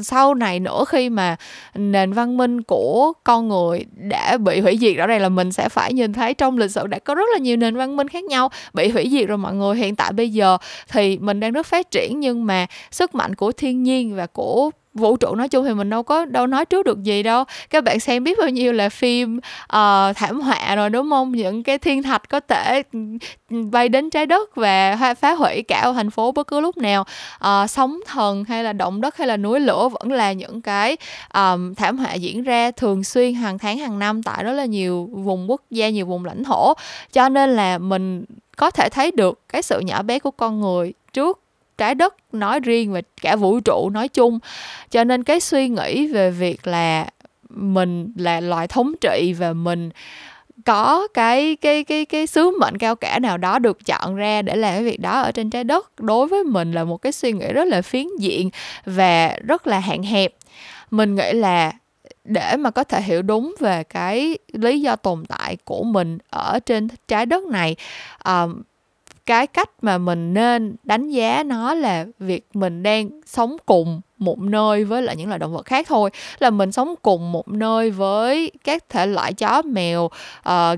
[0.03, 1.35] sau này nữa khi mà
[1.75, 5.69] nền văn minh của con người đã bị hủy diệt, rõ ràng là mình sẽ
[5.69, 8.23] phải nhìn thấy trong lịch sử đã có rất là nhiều nền văn minh khác
[8.23, 10.57] nhau bị hủy diệt rồi mọi người hiện tại bây giờ
[10.91, 14.71] thì mình đang rất phát triển nhưng mà sức mạnh của thiên nhiên và của
[14.93, 17.43] vũ trụ nói chung thì mình đâu có đâu nói trước được gì đâu.
[17.69, 21.31] Các bạn xem biết bao nhiêu là phim uh, thảm họa rồi đúng không?
[21.31, 22.99] Những cái thiên thạch có thể ừ,
[23.49, 27.05] ừ, bay đến trái đất và phá hủy cả thành phố bất cứ lúc nào.
[27.35, 30.97] Uh, sóng thần hay là động đất hay là núi lửa vẫn là những cái
[31.33, 35.09] um, thảm họa diễn ra thường xuyên hàng tháng hàng năm tại rất là nhiều
[35.13, 36.73] vùng quốc gia nhiều vùng lãnh thổ.
[37.13, 38.25] Cho nên là mình
[38.57, 41.39] có thể thấy được cái sự nhỏ bé của con người trước
[41.79, 44.39] trái đất nói riêng và cả vũ trụ nói chung.
[44.89, 47.07] Cho nên cái suy nghĩ về việc là
[47.49, 49.89] mình là loài thống trị và mình
[50.65, 54.55] có cái cái cái cái sứ mệnh cao cả nào đó được chọn ra để
[54.55, 57.31] làm cái việc đó ở trên trái đất đối với mình là một cái suy
[57.31, 58.49] nghĩ rất là phiến diện
[58.85, 60.33] và rất là hạn hẹp.
[60.91, 61.71] Mình nghĩ là
[62.23, 66.59] để mà có thể hiểu đúng về cái lý do tồn tại của mình ở
[66.59, 67.75] trên trái đất này
[68.25, 68.61] um,
[69.29, 74.39] cái cách mà mình nên đánh giá nó là việc mình đang sống cùng một
[74.39, 76.09] nơi với lại những loài động vật khác thôi.
[76.39, 80.11] Là mình sống cùng một nơi với các thể loại chó mèo uh,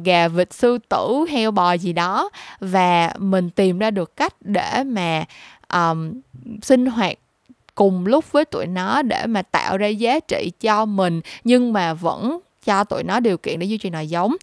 [0.04, 2.30] gà vịt sư tử heo bò gì đó.
[2.60, 5.26] Và mình tìm ra được cách để mà
[5.74, 6.22] um,
[6.62, 7.18] sinh hoạt
[7.76, 11.22] cùng lúc với tụi nó để mà tạo ra giá trị cho mình.
[11.44, 14.36] Nhưng mà vẫn cho tụi nó điều kiện để duy trì nòi giống.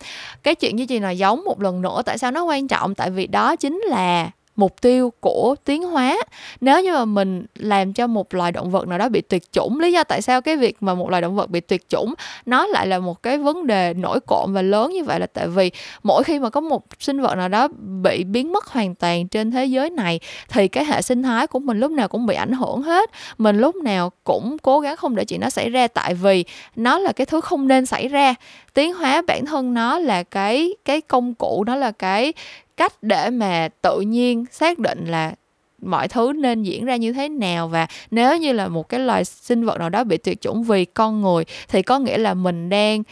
[0.42, 2.94] Cái chuyện duy trì nòi giống một lần nữa, tại sao nó quan trọng?
[2.94, 6.16] Tại vì đó chính là mục tiêu của tiến hóa.
[6.60, 9.80] Nếu như mà mình làm cho một loài động vật nào đó bị tuyệt chủng,
[9.80, 12.14] lý do tại sao cái việc mà một loài động vật bị tuyệt chủng,
[12.46, 15.48] nó lại là một cái vấn đề nổi cộm và lớn như vậy là tại
[15.48, 15.70] vì
[16.02, 17.68] mỗi khi mà có một sinh vật nào đó
[18.02, 21.58] bị biến mất hoàn toàn trên thế giới này, thì cái hệ sinh thái của
[21.58, 23.10] mình lúc nào cũng bị ảnh hưởng hết.
[23.38, 26.44] Mình lúc nào cũng cố gắng không để chuyện nó xảy ra tại vì
[26.76, 28.34] nó là cái thứ không nên xảy ra.
[28.74, 32.32] Tiến hóa bản thân nó là cái cái công cụ, nó là cái
[32.78, 35.34] cách để mà tự nhiên xác định là
[35.82, 39.24] mọi thứ nên diễn ra như thế nào và nếu như là một cái loài
[39.24, 42.68] sinh vật nào đó bị tuyệt chủng vì con người thì có nghĩa là mình
[42.68, 43.02] đang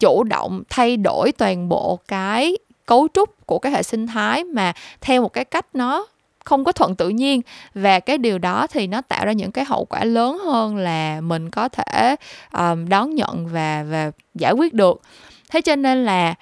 [0.00, 4.72] chủ động thay đổi toàn bộ cái cấu trúc của cái hệ sinh thái mà
[5.00, 6.06] theo một cái cách nó
[6.44, 7.40] không có thuận tự nhiên.
[7.74, 11.20] Và cái điều đó thì nó tạo ra những cái hậu quả lớn hơn là
[11.20, 12.16] mình có thể
[12.52, 15.02] um, đón nhận và và giải quyết được.
[15.50, 16.34] Thế cho nên là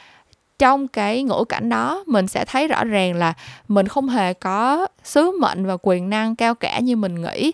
[0.62, 3.34] trong cái ngữ cảnh đó mình sẽ thấy rõ ràng là
[3.68, 7.52] mình không hề có sứ mệnh và quyền năng cao cả như mình nghĩ.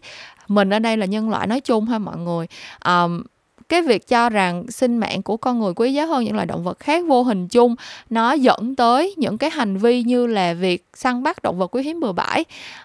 [0.49, 2.47] Mình ở đây là nhân loại nói chung ha mọi người.
[2.85, 3.23] Um,
[3.69, 6.65] cái việc cho rằng sinh mạng của con người quý giá hơn những loài động
[6.65, 7.75] vật khác vô hình chung
[8.11, 11.83] nó dẫn tới những cái hành vi như là việc săn bắt động vật quý
[11.83, 12.45] hiếm bừa bãi.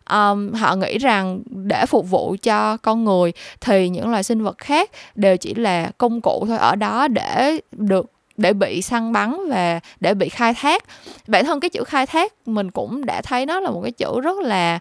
[0.09, 4.57] Um, họ nghĩ rằng để phục vụ cho con người thì những loài sinh vật
[4.57, 9.37] khác đều chỉ là công cụ thôi ở đó để được để bị săn bắn
[9.49, 10.83] và để bị khai thác.
[11.27, 14.19] Bản thân cái chữ khai thác mình cũng đã thấy nó là một cái chữ
[14.21, 14.79] rất là,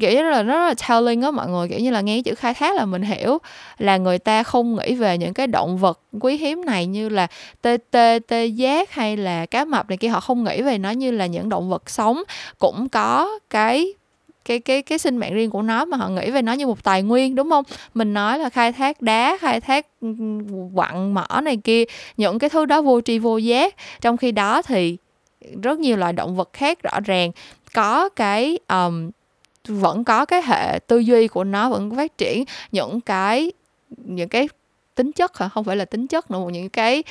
[0.00, 1.68] kiểu như là, nó rất là telling á mọi người.
[1.68, 3.38] Kiểu như là nghe chữ khai thác là mình hiểu
[3.78, 7.26] là người ta không nghĩ về những cái động vật quý hiếm này như là
[7.62, 10.08] tê tê tê giác hay là cá mập này kia.
[10.08, 12.22] Họ không nghĩ về nó như là những động vật sống.
[12.58, 13.94] Cũng có cái
[14.48, 16.82] cái cái cái sinh mạng riêng của nó mà họ nghĩ về nó như một
[16.84, 17.64] tài nguyên đúng không?
[17.94, 19.86] Mình nói là khai thác đá khai thác
[20.74, 21.84] quặng mỏ này kia
[22.16, 23.74] những cái thứ đó vô tri vô giác.
[24.00, 24.96] Trong khi đó thì
[25.62, 27.30] rất nhiều loài động vật khác rõ ràng
[27.74, 29.10] có cái um,
[29.68, 32.44] vẫn có cái hệ tư duy của nó vẫn phát triển.
[32.72, 33.52] Những cái
[33.96, 34.48] những cái
[34.94, 35.48] tính chất hả?
[35.48, 37.02] Không phải là tính chất nữa những cái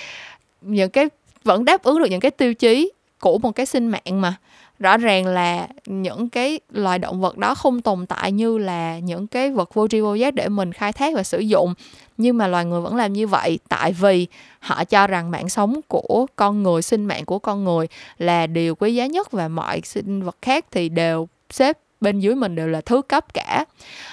[0.61, 1.09] những cái
[1.43, 4.35] vẫn đáp ứng được những cái tiêu chí của một cái sinh mạng mà
[4.79, 9.27] rõ ràng là những cái loài động vật đó không tồn tại như là những
[9.27, 11.73] cái vật vô tri vô giác để mình khai thác và sử dụng.
[12.17, 14.27] Nhưng mà loài người vẫn làm như vậy tại vì
[14.59, 17.87] họ cho rằng mạng sống của con người, sinh mạng của con người
[18.17, 22.35] là điều quý giá nhất và mọi sinh vật khác thì đều xếp bên dưới
[22.35, 23.65] mình đều là thứ cấp cả.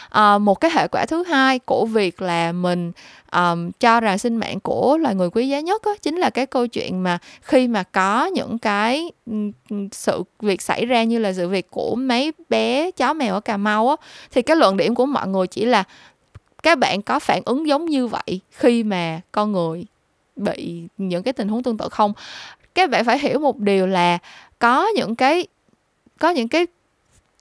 [0.09, 2.92] À, một cái hệ quả thứ hai của việc là mình
[3.33, 6.47] um, cho rằng sinh mạng của loài người quý giá nhất đó, chính là cái
[6.47, 9.11] câu chuyện mà khi mà có những cái
[9.92, 13.57] sự việc xảy ra như là sự việc của mấy bé chó mèo ở cà
[13.57, 13.97] mau á,
[14.31, 15.85] thì cái luận điểm của mọi người chỉ là
[16.62, 19.87] các bạn có phản ứng giống như vậy khi mà con người
[20.37, 22.12] bị những cái tình huống tương tự không?
[22.75, 24.18] Các bạn phải hiểu một điều là
[24.59, 25.47] có những cái
[26.18, 26.66] có những cái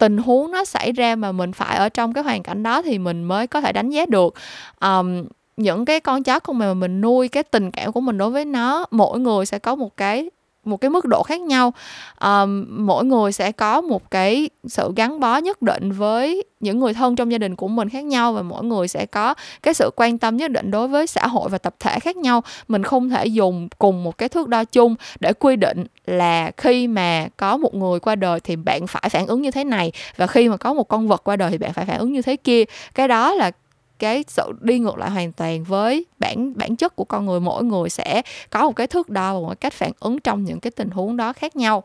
[0.03, 2.99] tình huống nó xảy ra mà mình phải ở trong cái hoàn cảnh đó thì
[2.99, 4.33] mình mới có thể đánh giá được.
[4.81, 5.25] Um,
[5.57, 8.29] những cái con chó con mình mà mình nuôi cái tình cảm của mình đối
[8.29, 10.29] với nó mỗi người sẽ có một cái
[10.65, 11.73] một cái mức độ khác nhau.
[12.21, 16.93] Um, mỗi người sẽ có một cái sự gắn bó nhất định với những người
[16.93, 19.89] thân trong gia đình của mình khác nhau và mỗi người sẽ có cái sự
[19.95, 22.43] quan tâm nhất định đối với xã hội và tập thể khác nhau.
[22.67, 26.87] Mình không thể dùng cùng một cái thước đo chung để quy định là khi
[26.87, 30.27] mà có một người qua đời thì bạn phải phản ứng như thế này và
[30.27, 32.35] khi mà có một con vật qua đời thì bạn phải phản ứng như thế
[32.35, 32.63] kia.
[32.95, 33.51] Cái đó là
[33.99, 37.39] cái sự đi ngược lại hoàn toàn với bản bản chất của con người.
[37.39, 40.59] Mỗi người sẽ có một cái thước đo và một cách phản ứng trong những
[40.59, 41.83] cái tình huống đó khác nhau.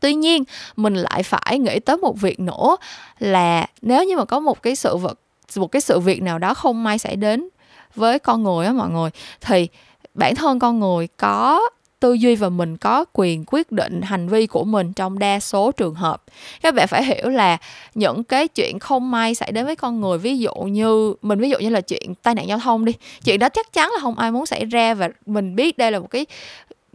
[0.00, 0.44] Tuy nhiên,
[0.76, 2.76] mình lại phải nghĩ tới một việc nữa
[3.18, 5.18] là nếu như mà có một cái sự vật,
[5.56, 7.48] một cái sự việc nào đó không may xảy đến
[7.94, 9.10] với con người á mọi người,
[9.40, 9.68] thì
[10.14, 11.60] bản thân con người có
[12.04, 15.72] tư duy và mình có quyền quyết định hành vi của mình trong đa số
[15.72, 16.22] trường hợp.
[16.62, 17.56] Các bạn phải hiểu là
[17.94, 21.50] những cái chuyện không may xảy đến với con người, ví dụ như mình, ví
[21.50, 22.92] dụ như là chuyện tai nạn giao thông đi,
[23.24, 25.98] chuyện đó chắc chắn là không ai muốn xảy ra và mình biết đây là
[25.98, 26.26] một cái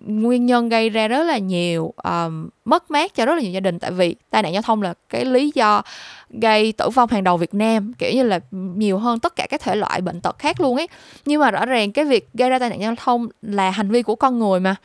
[0.06, 3.60] nguyên nhân gây ra rất là nhiều um, mất mát cho rất là nhiều gia
[3.60, 3.80] đình.
[3.80, 5.82] Tại vì tai nạn giao thông là cái lý do
[6.30, 9.62] gây tử vong hàng đầu Việt Nam kiểu như là nhiều hơn tất cả các
[9.62, 10.88] thể loại bệnh tật khác luôn ấy.
[11.26, 14.02] Nhưng mà rõ ràng cái việc gây ra tai nạn giao thông là hành vi
[14.02, 14.76] của con người mà.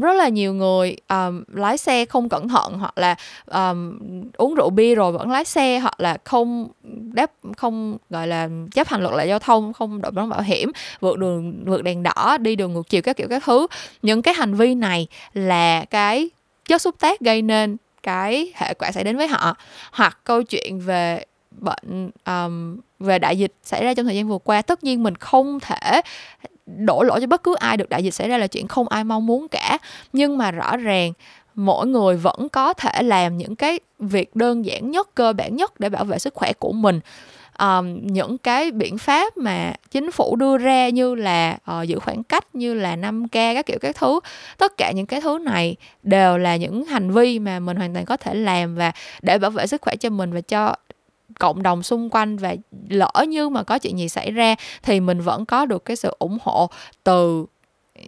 [0.00, 3.98] Rất là nhiều người um, lái xe không cẩn thận hoặc là um,
[4.36, 6.68] uống rượu bia rồi vẫn lái xe hoặc là không
[7.16, 10.72] đáp không gọi là chấp hành luật lệ giao thông không đội nón bảo hiểm
[11.00, 13.66] vượt đường vượt đèn đỏ đi đường ngược chiều các kiểu các thứ.
[14.02, 16.30] Những cái hành vi này là cái
[16.64, 19.56] chất xúc tác gây nên cái hệ quả xảy đến với họ.
[19.92, 24.38] Hoặc câu chuyện về bệnh um, về đại dịch xảy ra trong thời gian vừa
[24.38, 26.00] qua tất nhiên mình không thể
[26.66, 29.04] đổ lỗi cho bất cứ ai được đại dịch xảy ra là chuyện không ai
[29.04, 29.78] mong muốn cả.
[30.12, 31.12] Nhưng mà rõ ràng
[31.56, 35.80] mỗi người vẫn có thể làm những cái việc đơn giản nhất cơ bản nhất
[35.80, 37.00] để bảo vệ sức khỏe của mình.
[37.58, 42.22] Um, những cái biện pháp mà chính phủ đưa ra như là uh, giữ khoảng
[42.22, 44.20] cách như là 5K các kiểu các thứ
[44.58, 48.04] tất cả những cái thứ này đều là những hành vi mà mình hoàn toàn
[48.04, 48.92] có thể làm và
[49.22, 50.74] để bảo vệ sức khỏe cho mình và cho
[51.38, 52.36] cộng đồng xung quanh.
[52.36, 52.54] Và
[52.88, 56.16] lỡ như mà có chuyện gì xảy ra thì mình vẫn có được cái sự
[56.18, 56.70] ủng hộ
[57.04, 57.46] từ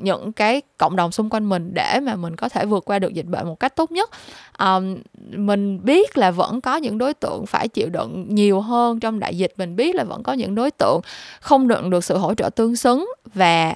[0.00, 3.14] những cái cộng đồng xung quanh mình để mà mình có thể vượt qua được
[3.14, 4.10] dịch bệnh một cách tốt nhất.
[4.58, 4.96] Um,
[5.30, 9.36] mình biết là vẫn có những đối tượng phải chịu đựng nhiều hơn trong đại
[9.36, 9.52] dịch.
[9.56, 11.00] Mình biết là vẫn có những đối tượng
[11.40, 13.74] không nhận được sự hỗ trợ tương xứng và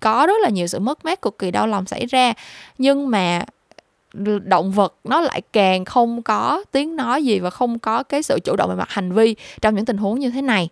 [0.00, 2.32] có rất là nhiều sự mất mát cực kỳ đau lòng xảy ra.
[2.78, 3.44] Nhưng mà
[4.44, 8.38] động vật nó lại càng không có tiếng nói gì và không có cái sự
[8.44, 10.68] chủ động về mặt hành vi trong những tình huống như thế này.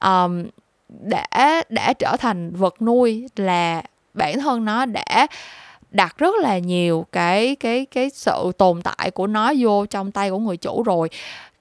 [0.00, 0.44] Um,
[0.88, 3.82] đã đã trở thành vật nuôi là
[4.14, 5.26] bản thân nó đã
[5.90, 10.30] đặt rất là nhiều cái cái cái sự tồn tại của nó vô trong tay
[10.30, 11.10] của người chủ rồi.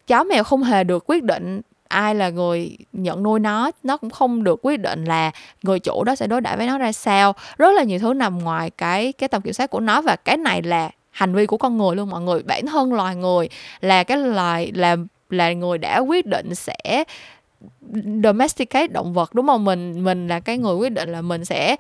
[0.08, 4.10] Chó mèo không hề được quyết định ai là người nhận nuôi nó nó cũng
[4.10, 5.32] không được quyết định là
[5.64, 7.34] người chủ đó sẽ đối đãi với nó ra sao.
[7.58, 10.38] Rất là nhiều thứ nằm ngoài cái cái tầm kiểm soát của nó và cái
[10.38, 12.44] này là hành vi của con người luôn mọi người.
[12.44, 13.50] Bản thân loài người
[13.82, 14.96] là cái loài, là
[15.30, 17.04] là người đã quyết định sẽ
[18.24, 19.66] domesticate động vật đúng không?
[19.66, 21.76] Mình mình là cái người quyết định là mình sẽ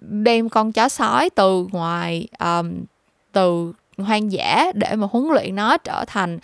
[0.00, 2.84] đem con chó sói từ ngoài um,
[3.32, 6.38] từ hoang dã để mà huấn luyện nó trở thành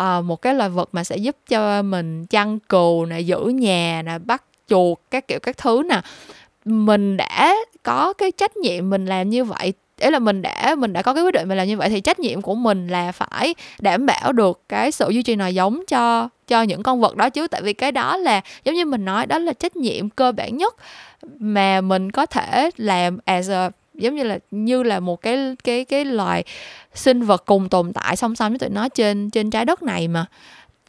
[0.00, 4.02] uh, một cái loài vật mà sẽ giúp cho mình chăn cừu nè giữ nhà
[4.06, 6.00] nè bắt chuột các kiểu các thứ nè.
[6.64, 10.92] Mình đã có cái trách nhiệm mình làm như vậy ý là mình đã mình
[10.92, 13.12] đã có cái quyết định mình làm như vậy thì trách nhiệm của mình là
[13.12, 17.16] phải đảm bảo được cái sự duy trì nòi giống cho cho những con vật
[17.16, 17.46] đó chứ.
[17.48, 20.56] Tại vì cái đó là, giống như mình nói, đó là trách nhiệm cơ bản
[20.56, 20.74] nhất
[21.38, 25.84] mà mình có thể làm as a, giống như là như là một cái cái
[25.84, 26.44] cái loài
[26.94, 30.08] sinh vật cùng tồn tại song song với tụi nó trên trên trái đất này
[30.08, 30.26] mà.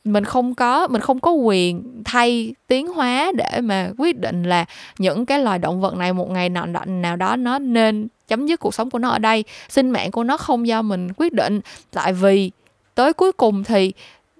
[0.03, 4.65] Mình không có, mình không có quyền thay tiến hóa để mà quyết định là
[4.97, 8.59] những cái loài động vật này một ngày nào nào đó nó nên chấm dứt
[8.59, 11.61] cuộc sống của nó ở đây sinh mạng của nó không do mình quyết định.
[11.91, 12.51] Tại vì
[12.95, 13.93] tới cuối cùng thì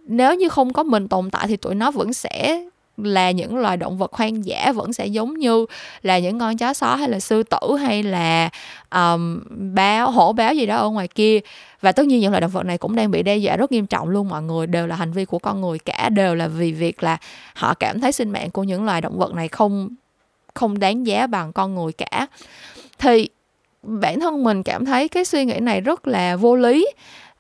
[0.07, 2.63] nếu như không có mình tồn tại thì tụi nó vẫn sẽ
[2.97, 5.65] là những loài động vật hoang dã vẫn sẽ giống như
[6.01, 8.49] là những con chó sói hay là sư tử hay là
[8.91, 9.41] um,
[9.75, 11.39] báo hổ báo gì đó ở ngoài kia.
[11.81, 13.87] Và tất nhiên những loài động vật này cũng đang bị đe dọa rất nghiêm
[13.87, 14.29] trọng luôn.
[14.29, 17.17] Mọi người đều là hành vi của con người cả đều là vì việc là
[17.53, 19.89] họ cảm thấy sinh mạng của những loài động vật này không
[20.53, 22.27] không đáng giá bằng con người cả.
[22.99, 23.29] Thì
[23.83, 26.87] bản thân mình cảm thấy cái suy nghĩ này rất là vô lý.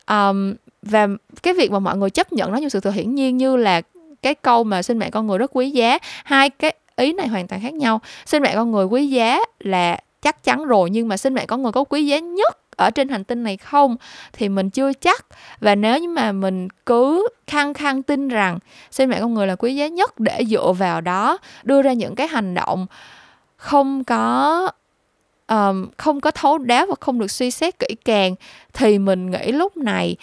[0.09, 1.07] Um, và
[1.43, 3.81] cái việc mà mọi người chấp nhận nó như sự thật hiển nhiên như là
[4.21, 7.47] cái câu mà sinh mạng con người rất quý giá hai cái ý này hoàn
[7.47, 8.01] toàn khác nhau.
[8.25, 11.63] Sinh mạng con người quý giá là chắc chắn rồi nhưng mà sinh mạng con
[11.63, 13.95] người có quý giá nhất ở trên hành tinh này không?
[14.33, 15.25] Thì mình chưa chắc.
[15.59, 18.59] Và nếu như mà mình cứ khăng khăng tin rằng
[18.91, 22.15] sinh mạng con người là quý giá nhất để dựa vào đó đưa ra những
[22.15, 22.87] cái hành động
[23.57, 24.71] không có
[25.51, 28.35] um, không có thấu đáo và không được suy xét kỹ càng
[28.73, 30.15] thì mình nghĩ lúc này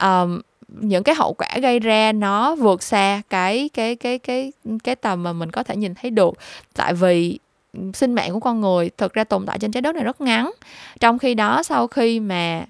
[0.00, 4.52] um, những cái hậu quả gây ra nó vượt xa cái cái cái cái
[4.84, 6.34] cái tầm mà mình có thể nhìn thấy được.
[6.74, 7.38] Tại vì
[7.94, 10.50] sinh mạng của con người thực ra tồn tại trên trái đất này rất ngắn.
[11.00, 12.64] Trong khi đó sau khi mà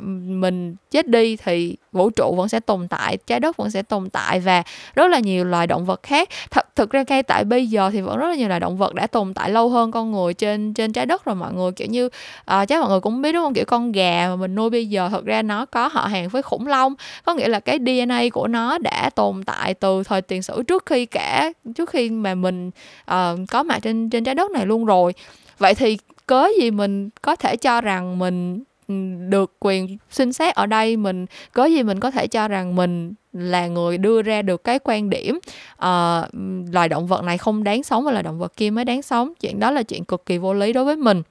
[0.00, 4.10] mình chết đi thì vũ trụ vẫn sẽ tồn tại trái đất vẫn sẽ tồn
[4.10, 4.62] tại và
[4.94, 6.28] rất là nhiều loài động vật khác.
[6.50, 8.94] Thật thực ra ngay tại bây giờ thì vẫn rất là nhiều loài động vật
[8.94, 11.72] đã tồn tại lâu hơn con người trên trên trái đất rồi mọi người.
[11.72, 13.54] Kiểu như uh, chắc mọi người cũng biết đúng không?
[13.54, 16.42] Kiểu con gà mà mình nuôi bây giờ thật ra nó có họ hàng với
[16.42, 16.94] khủng long.
[17.24, 20.86] Có nghĩa là cái DNA của nó đã tồn tại từ thời tiền sử trước
[20.86, 22.68] khi cả trước khi mà mình
[23.10, 25.14] uh, có mặt trên trên trái đất này luôn rồi.
[25.58, 28.62] Vậy thì cớ gì mình có thể cho rằng mình
[29.28, 33.14] được quyền xin xét ở đây mình có gì mình có thể cho rằng mình
[33.32, 35.38] là người đưa ra được cái quan điểm
[35.74, 35.84] uh,
[36.72, 39.32] loài động vật này không đáng sống và loài động vật kia mới đáng sống.
[39.40, 41.22] Chuyện đó là chuyện cực kỳ vô lý đối với mình.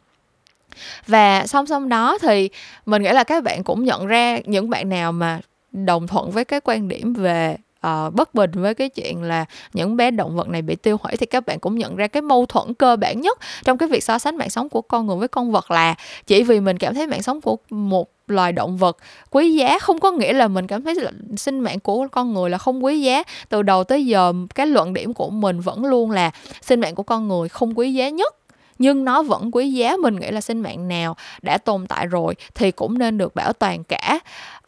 [1.07, 2.49] Và song song đó thì
[2.85, 5.39] mình nghĩ là các bạn cũng nhận ra những bạn nào mà
[5.71, 9.97] đồng thuận với cái quan điểm về uh, bất bình với cái chuyện là những
[9.97, 12.45] bé động vật này bị tiêu hủy thì các bạn cũng nhận ra cái mâu
[12.45, 15.27] thuẫn cơ bản nhất trong cái việc so sánh mạng sống của con người với
[15.27, 15.95] con vật là
[16.27, 18.97] chỉ vì mình cảm thấy mạng sống của một loài động vật
[19.29, 22.49] quý giá không có nghĩa là mình cảm thấy là sinh mạng của con người
[22.49, 23.23] là không quý giá.
[23.49, 27.03] Từ đầu tới giờ cái luận điểm của mình vẫn luôn là sinh mạng của
[27.03, 28.35] con người không quý giá nhất
[28.79, 32.35] nhưng nó vẫn quý giá mình nghĩ là sinh mạng nào đã tồn tại rồi
[32.55, 34.19] thì cũng nên được bảo toàn cả.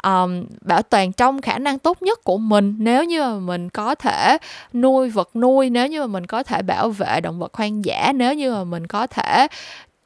[0.03, 2.75] Um, bảo toàn trong khả năng tốt nhất của mình.
[2.79, 4.37] Nếu như mà mình có thể
[4.73, 8.11] nuôi vật nuôi nếu như mà mình có thể bảo vệ động vật hoang dã
[8.15, 9.47] nếu như mà mình có thể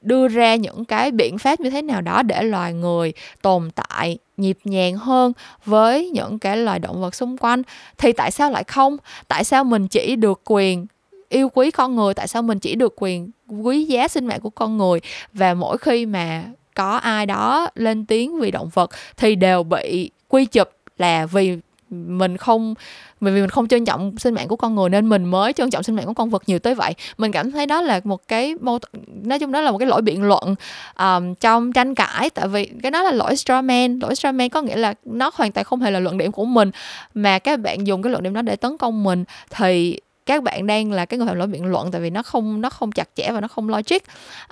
[0.02, 4.18] đưa ra những cái biện pháp như thế nào đó để loài người tồn tại
[4.38, 5.34] nhịp nhàng hơn
[5.66, 7.62] với những cái loài động vật xung quanh
[7.98, 8.98] thì tại sao lại không?
[9.28, 10.86] Tại sao mình chỉ được quyền
[11.30, 13.32] yêu quý con người tại sao mình chỉ được quyền
[13.64, 15.00] quý giá sinh mạng của con người?
[15.34, 16.44] Và mỗi khi mà
[16.76, 21.58] có ai đó lên tiếng vì động vật thì đều bị quy chụp là vì
[21.90, 22.76] mình không
[23.22, 25.84] vì mình không trân trọng sinh mạng của con người nên mình mới trân trọng
[25.84, 26.94] sinh mạng của con vật nhiều tới vậy.
[27.18, 28.80] Mình cảm thấy đó là một cái mâu
[29.24, 30.56] nói chung đó là một cái lỗi biện luận
[31.00, 32.30] um, trong tranh cãi.
[32.30, 35.64] Tại vì cái đó là lỗi strawman lỗi strawman có nghĩa là nó hoàn toàn
[35.64, 36.72] không hề là luận điểm của mình
[37.14, 40.68] mà các bạn dùng cái luận điểm đó để tấn công mình thì các bạn
[40.68, 43.10] đang là cái người phạm lỗi biện luận tại vì nó không nó không chặt
[43.16, 43.98] chẽ và nó không logic.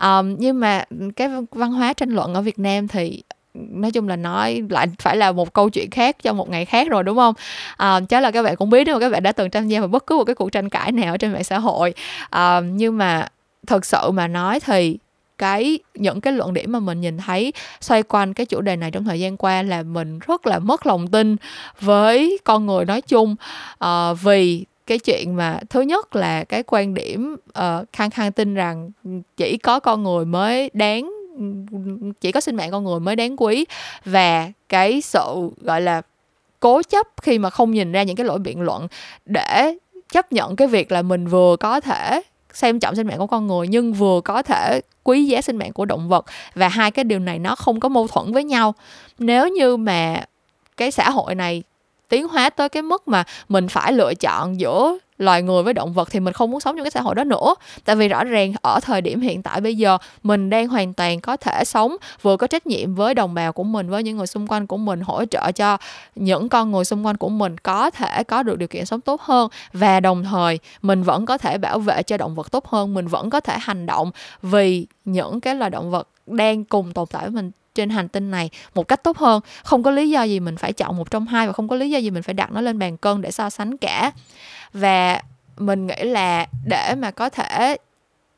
[0.01, 0.83] Um, nhưng mà
[1.15, 5.17] cái văn hóa tranh luận ở Việt Nam thì nói chung là nói lại phải
[5.17, 7.33] là một câu chuyện khác cho một ngày khác rồi đúng không?
[7.77, 9.79] À, chắc là các bạn cũng biết nếu mà các bạn đã từng tham gia
[9.79, 11.93] vào bất cứ một cái cuộc tranh cãi nào ở trên mạng xã hội.
[12.29, 13.27] À, nhưng mà
[13.67, 14.97] thật sự mà nói thì
[15.37, 18.91] cái những cái luận điểm mà mình nhìn thấy xoay quanh cái chủ đề này
[18.91, 21.35] trong thời gian qua là mình rất là mất lòng tin
[21.81, 23.35] với con người nói chung.
[23.79, 28.31] À, vì cái chuyện mà thứ nhất là cái quan điểm ờ, uh, khăng khăng
[28.31, 28.91] tin rằng
[29.37, 31.11] chỉ có con người mới đáng
[32.21, 33.65] chỉ có sinh mạng con người mới đáng quý.
[34.05, 36.01] Và cái sự gọi là
[36.59, 38.87] cố chấp khi mà không nhìn ra những cái lỗi biện luận
[39.25, 39.77] để
[40.11, 42.21] chấp nhận cái việc là mình vừa có thể
[42.53, 45.73] xem trọng sinh mạng của con người nhưng vừa có thể quý giá sinh mạng
[45.73, 46.25] của động vật.
[46.55, 48.75] Và hai cái điều này nó không có mâu thuẫn với nhau.
[49.19, 50.23] Nếu như mà
[50.77, 51.63] cái xã hội này
[52.09, 55.93] tiến hóa tới cái mức mà mình phải lựa chọn giữa loài người với động
[55.93, 57.55] vật thì mình không muốn sống trong cái xã hội đó nữa.
[57.85, 61.21] Tại vì rõ ràng ở thời điểm hiện tại bây giờ, mình đang hoàn toàn
[61.21, 64.27] có thể sống vừa có trách nhiệm với đồng bào của mình, với những người
[64.27, 65.77] xung quanh của mình, hỗ trợ cho
[66.15, 69.21] những con người xung quanh của mình có thể có được điều kiện sống tốt
[69.21, 69.49] hơn.
[69.73, 73.07] Và đồng thời, mình vẫn có thể bảo vệ cho động vật tốt hơn, mình
[73.07, 77.21] vẫn có thể hành động vì những cái loài động vật đang cùng tồn tại
[77.21, 79.41] với mình trên hành tinh này một cách tốt hơn.
[79.63, 81.89] Không có lý do gì mình phải chọn một trong hai và không có lý
[81.89, 84.11] do gì mình phải đặt nó lên bàn cân để so sánh cả.
[84.73, 85.21] Và
[85.57, 87.77] mình nghĩ là để mà có thể,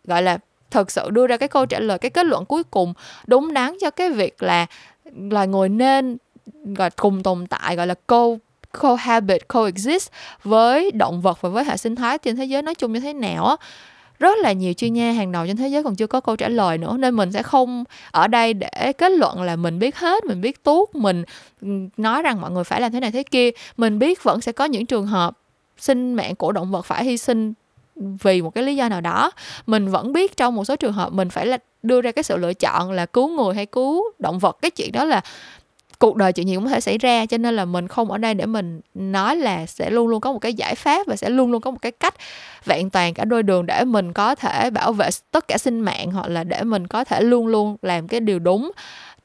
[0.03, 0.37] gọi là,
[0.71, 2.93] thực sự đưa ra cái câu trả lời, cái kết luận cuối cùng
[3.27, 4.65] đúng đắn cho cái việc là
[5.15, 6.17] loài người nên,
[6.63, 8.27] gọi, cùng tồn tại, gọi là, co,
[8.79, 10.11] cohabit, coexist
[10.43, 13.13] với động vật và với hệ sinh thái trên thế giới nói chung như thế
[13.13, 13.55] nào á
[14.19, 16.47] rất là nhiều chuyên gia hàng đầu trên thế giới còn chưa có câu trả
[16.47, 20.25] lời nữa, nên mình sẽ không ở đây để kết luận là mình biết hết,
[20.25, 21.23] mình biết tốt, mình
[21.61, 23.49] ừ, nói rằng mọi người phải làm thế này thế kia.
[23.77, 25.37] Mình biết vẫn sẽ có những trường hợp
[25.77, 27.53] sinh mạng của động vật phải hy sinh
[27.95, 29.31] vì một cái lý do nào đó.
[29.67, 32.37] Mình vẫn biết trong một số trường hợp mình phải là đưa ra cái sự
[32.37, 34.57] lựa chọn là cứu người hay cứu động vật.
[34.61, 35.21] Cái chuyện đó là
[35.99, 38.17] cuộc đời chuyện gì cũng có thể xảy ra, cho nên là mình không ở
[38.17, 41.29] đây để mình nói là sẽ luôn luôn có một cái giải pháp và sẽ
[41.29, 42.15] luôn luôn có một cái cách
[42.65, 46.11] vẹn toàn cả đôi đường để mình có thể bảo vệ tất cả sinh mạng,
[46.11, 48.71] hoặc là để mình có thể luôn luôn làm cái điều đúng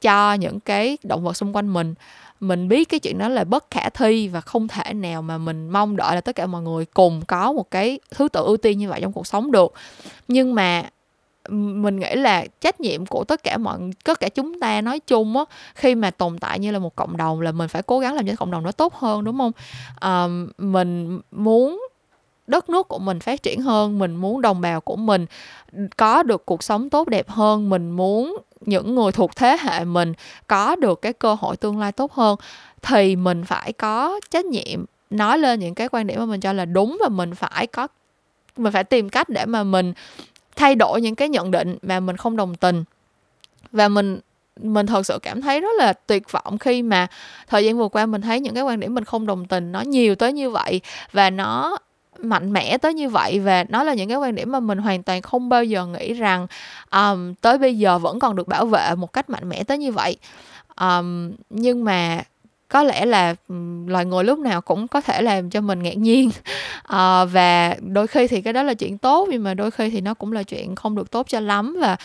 [0.00, 1.94] cho những cái động vật xung quanh mình.
[2.40, 5.68] Mình biết cái chuyện đó là bất khả thi và không thể nào mà mình
[5.68, 8.78] mong đợi là tất cả mọi người cùng có một cái thứ tự ưu tiên
[8.78, 9.72] như vậy trong cuộc sống được.
[10.28, 10.82] Nhưng mà
[11.48, 15.36] mình nghĩ là trách nhiệm của tất cả mọi tất cả chúng ta nói chung
[15.36, 18.14] á khi mà tồn tại như là một cộng đồng là mình phải cố gắng
[18.14, 19.52] làm cho cộng đồng nó tốt hơn đúng không?
[20.00, 20.26] À,
[20.58, 21.80] mình muốn
[22.46, 25.26] đất nước của mình phát triển hơn mình muốn đồng bào của mình
[25.96, 30.12] có được cuộc sống tốt đẹp hơn mình muốn những người thuộc thế hệ mình
[30.46, 32.36] có được cái cơ hội tương lai tốt hơn
[32.82, 36.52] thì mình phải có trách nhiệm nói lên những cái quan điểm mà mình cho
[36.52, 37.88] là đúng và mình phải có
[38.56, 39.92] mình phải tìm cách để mà mình
[40.56, 42.84] thay đổi những cái nhận định mà mình không đồng tình.
[43.72, 44.20] Và mình
[44.60, 47.06] mình thật sự cảm thấy rất là tuyệt vọng khi mà
[47.48, 49.80] thời gian vừa qua mình thấy những cái quan điểm mình không đồng tình nó
[49.80, 50.80] nhiều tới như vậy
[51.12, 51.78] và nó
[52.18, 55.02] mạnh mẽ tới như vậy và nó là những cái quan điểm mà mình hoàn
[55.02, 56.46] toàn không bao giờ nghĩ rằng
[56.90, 59.92] um, tới bây giờ vẫn còn được bảo vệ một cách mạnh mẽ tới như
[59.92, 60.16] vậy.
[60.80, 62.22] Um, nhưng mà
[62.74, 63.34] có lẽ là
[63.86, 66.30] loài người lúc nào cũng có thể làm cho mình ngạc nhiên.
[66.82, 70.00] À, và đôi khi thì cái đó là chuyện tốt nhưng mà đôi khi thì
[70.00, 71.76] nó cũng là chuyện không được tốt cho lắm.
[71.80, 71.96] Và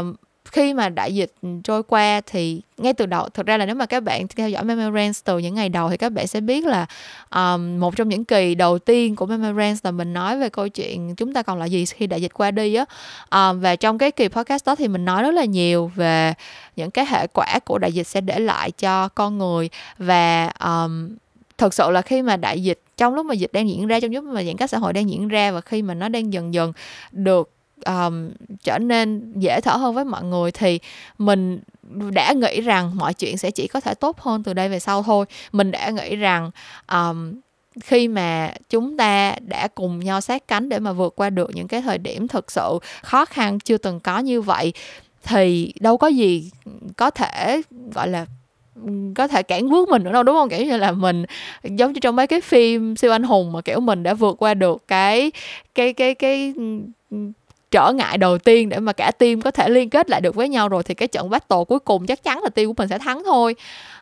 [0.00, 0.16] uh,
[0.52, 1.32] khi mà đại dịch
[1.64, 4.64] trôi qua thì ngay từ đầu thực ra là nếu mà các bạn theo dõi
[4.64, 6.86] Memorance từ những ngày đầu thì các bạn sẽ biết là
[7.34, 11.14] um, một trong những kỳ đầu tiên của Memorance là mình nói về câu chuyện
[11.16, 12.84] chúng ta còn là gì khi đại dịch qua đi á.
[13.30, 16.34] Um, và trong cái kỳ podcast đó thì mình nói rất là nhiều về
[16.76, 19.68] những cái hệ quả của đại dịch sẽ để lại cho con người.
[19.98, 21.16] Và um,
[21.58, 24.12] thực sự là khi mà đại dịch trong lúc mà dịch đang diễn ra trong
[24.12, 26.54] lúc mà giãn cách xã hội đang diễn ra và khi mà nó đang dần
[26.54, 26.72] dần
[27.12, 27.50] được
[27.86, 28.30] um,
[28.64, 30.78] trở nên dễ thở hơn với mọi người thì
[31.18, 31.60] mình
[32.12, 35.02] đã nghĩ rằng mọi chuyện sẽ chỉ có thể tốt hơn từ đây về sau
[35.02, 35.26] thôi.
[35.52, 36.50] Mình đã nghĩ rằng
[36.92, 37.34] um,
[37.80, 41.68] khi mà chúng ta đã cùng nhau sát cánh để mà vượt qua được những
[41.68, 44.72] cái thời điểm thực sự khó khăn chưa từng có như vậy
[45.24, 46.50] thì đâu có gì
[46.96, 47.62] có thể
[47.94, 48.26] gọi là
[49.14, 50.48] có thể cản bước mình nữa đâu đúng không?
[50.48, 51.24] Kiểu như là mình
[51.62, 54.54] giống như trong mấy cái phim siêu anh hùng mà kiểu mình đã vượt qua
[54.54, 55.32] được cái
[55.74, 56.54] cái cái cái
[57.72, 60.48] trở ngại đầu tiên để mà cả team có thể liên kết lại được với
[60.48, 62.98] nhau rồi thì cái trận battle cuối cùng chắc chắn là team của mình sẽ
[62.98, 63.54] thắng thôi.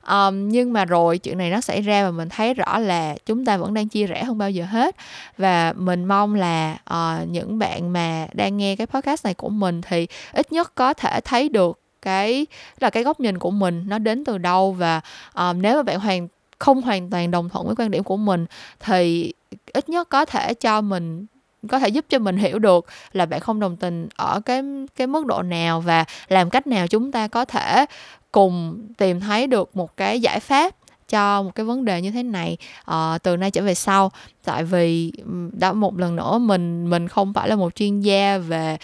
[0.09, 3.45] Um, nhưng mà rồi chuyện này nó xảy ra và mình thấy rõ là chúng
[3.45, 4.97] ta vẫn đang chia rẽ hơn bao giờ hết.
[5.39, 9.81] Và mình mong là uh, những bạn mà đang nghe cái podcast này của mình
[9.83, 12.47] thì ít nhất có thể thấy được cái
[12.81, 15.01] là cái góc nhìn của mình nó đến từ đâu và
[15.35, 18.47] um, nếu mà bạn hoàn không hoàn toàn đồng thuận với quan điểm của mình
[18.81, 19.33] thì
[19.73, 21.27] ít nhất có thể cho mình
[21.69, 24.63] có thể giúp cho mình hiểu được là bạn không đồng tình ở cái
[24.97, 27.87] cái mức độ nào và làm cách nào chúng ta có thể
[28.33, 30.75] cùng tìm thấy được một cái giải pháp
[31.09, 32.57] cho một cái vấn đề như thế này
[32.91, 34.13] uh, từ nay trở về sau.
[34.45, 35.13] Tại vì
[35.53, 38.77] đã một lần nữa mình mình không phải là một chuyên gia về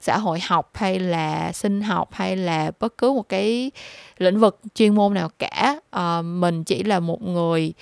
[0.00, 3.70] xã hội học hay là sinh học hay là bất cứ một cái
[4.18, 5.80] lĩnh vực chuyên môn nào cả.
[5.96, 7.74] Uh, mình chỉ là một người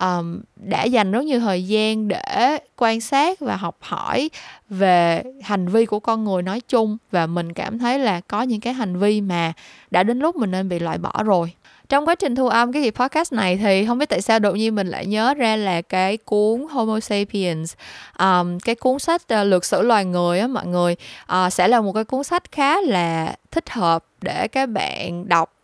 [0.00, 4.30] um, đã dành rất nhiều thời gian để quan sát và học hỏi
[4.68, 8.60] về hành vi của con người nói chung và mình cảm thấy là có những
[8.60, 9.52] cái hành vi mà
[9.90, 11.52] đã đến lúc mình nên bị loại bỏ rồi.
[11.88, 14.56] Trong quá trình thu âm cái kỳ podcast này thì không biết tại sao đột
[14.56, 17.74] nhiên mình lại nhớ ra là cái cuốn Homo sapiens
[18.18, 20.96] um, cái cuốn sách ờ, uh, lược sử loài người á mọi người.
[21.32, 25.59] Uh, sẽ là một cái cuốn sách khá là thích hợp để các bạn đọc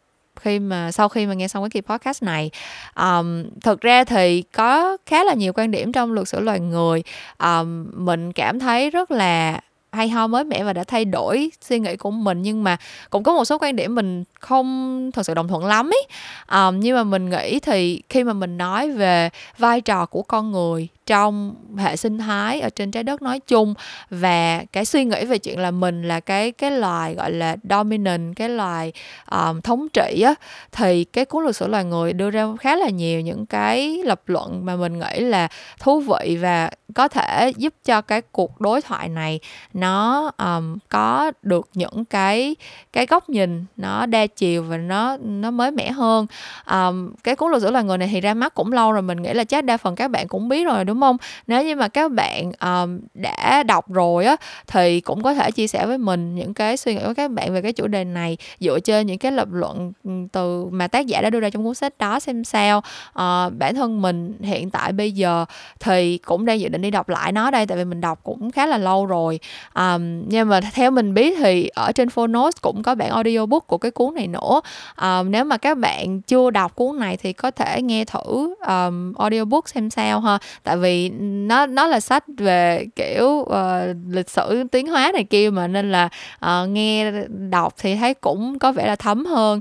[0.46, 2.50] khi mà sau khi mà nghe xong cái kỳ podcast này.
[2.96, 7.02] Um, thực ra thì có khá là nhiều quan điểm trong luật sử loài người.
[7.42, 9.60] Um, mình cảm thấy rất là
[9.92, 12.76] hay ho mới mẻ và đã thay đổi suy nghĩ của mình nhưng mà
[13.10, 16.06] cũng có một số quan điểm mình không thật sự đồng thuận lắm ấy.
[16.52, 20.50] Um, nhưng mà mình nghĩ thì khi mà mình nói về vai trò của con
[20.52, 23.74] người trong hệ sinh thái ở trên trái đất nói chung
[24.10, 28.36] và cái suy nghĩ về chuyện là mình là cái cái loài gọi là dominant
[28.36, 28.92] cái loài
[29.30, 30.34] um, thống trị á
[30.72, 34.22] thì cái cuốn lịch sử loài người đưa ra khá là nhiều những cái lập
[34.26, 35.48] luận mà mình nghĩ là
[35.78, 39.40] thú vị và có thể giúp cho cái cuộc đối thoại này
[39.72, 42.56] nó um, có được những cái
[42.92, 46.26] cái góc nhìn nó đa chiều và nó nó mới mẻ hơn.
[46.70, 49.22] Um, cái cuốn lịch sử loài người này thì ra mắt cũng lâu rồi mình
[49.22, 51.16] nghĩ là chắc đa phần các bạn cũng biết rồi đúng không?
[51.46, 54.36] Nếu như mà các bạn um, đã đọc rồi á
[54.66, 57.54] thì cũng có thể chia sẻ với mình những cái suy nghĩ của các bạn
[57.54, 61.06] về cái chủ đề này dựa trên những cái lập luận ừ, từ mà tác
[61.06, 62.78] giả đã đưa ra trong cuốn sách đó xem sao.
[63.08, 65.44] Uh, bản thân mình hiện tại bây giờ
[65.80, 68.50] thì cũng đang dự định đi đọc lại nó đây tại vì mình đọc cũng
[68.50, 69.40] khá là lâu rồi.
[69.74, 73.78] Um, nhưng mà theo mình biết thì ở trên Phonos cũng có bản audiobook của
[73.78, 74.60] cái cuốn này nữa.
[75.02, 79.12] Um, nếu mà các bạn chưa đọc cuốn này thì có thể nghe thử um,
[79.12, 80.38] audiobook xem sao ha.
[80.62, 80.85] Tại vì
[81.18, 85.92] nó nó là sách về kiểu uh, lịch sử tiến hóa này kia mà nên
[85.92, 86.08] là
[86.44, 87.12] uh, nghe
[87.50, 89.60] đọc thì thấy cũng có vẻ là thấm hơn.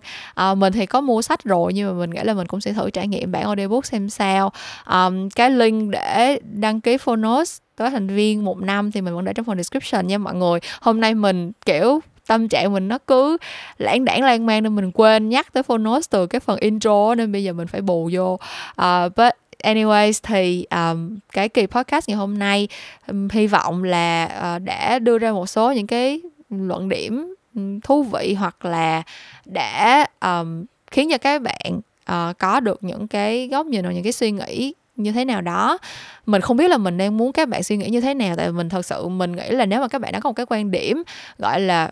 [0.51, 2.73] Uh, mình thì có mua sách rồi nhưng mà mình nghĩ là mình cũng sẽ
[2.73, 4.51] thử trải nghiệm bản audiobook xem sao.
[4.91, 9.26] Um, cái link để đăng ký Phonos tới thành viên một năm thì mình vẫn
[9.26, 10.59] để trong phần description nha mọi người.
[10.82, 13.38] Hôm nay mình kiểu tâm trạng mình nó cứ
[13.78, 17.32] lãng đảng lan man nên mình quên nhắc tới Phonos từ cái phần intro nên
[17.32, 18.34] bây giờ mình phải bù vô.
[18.34, 19.34] Uh, but
[19.64, 22.68] anyways thì um, cái kỳ podcast ngày hôm nay
[23.08, 24.26] um, hy vọng là
[24.56, 27.36] uh, đã đưa ra một số những cái luận điểm
[27.84, 29.03] thú vị hoặc là
[29.45, 31.80] đã um, khiến cho các bạn
[32.12, 35.41] uh, có được những cái góc nhìn hoặc những cái suy nghĩ như thế nào
[35.41, 35.78] đó.
[36.26, 38.47] Mình không biết là mình đang muốn các bạn suy nghĩ như thế nào tại
[38.47, 40.45] vì mình thật sự mình nghĩ là nếu mà các bạn đã có một cái
[40.49, 41.03] quan điểm
[41.38, 41.91] gọi là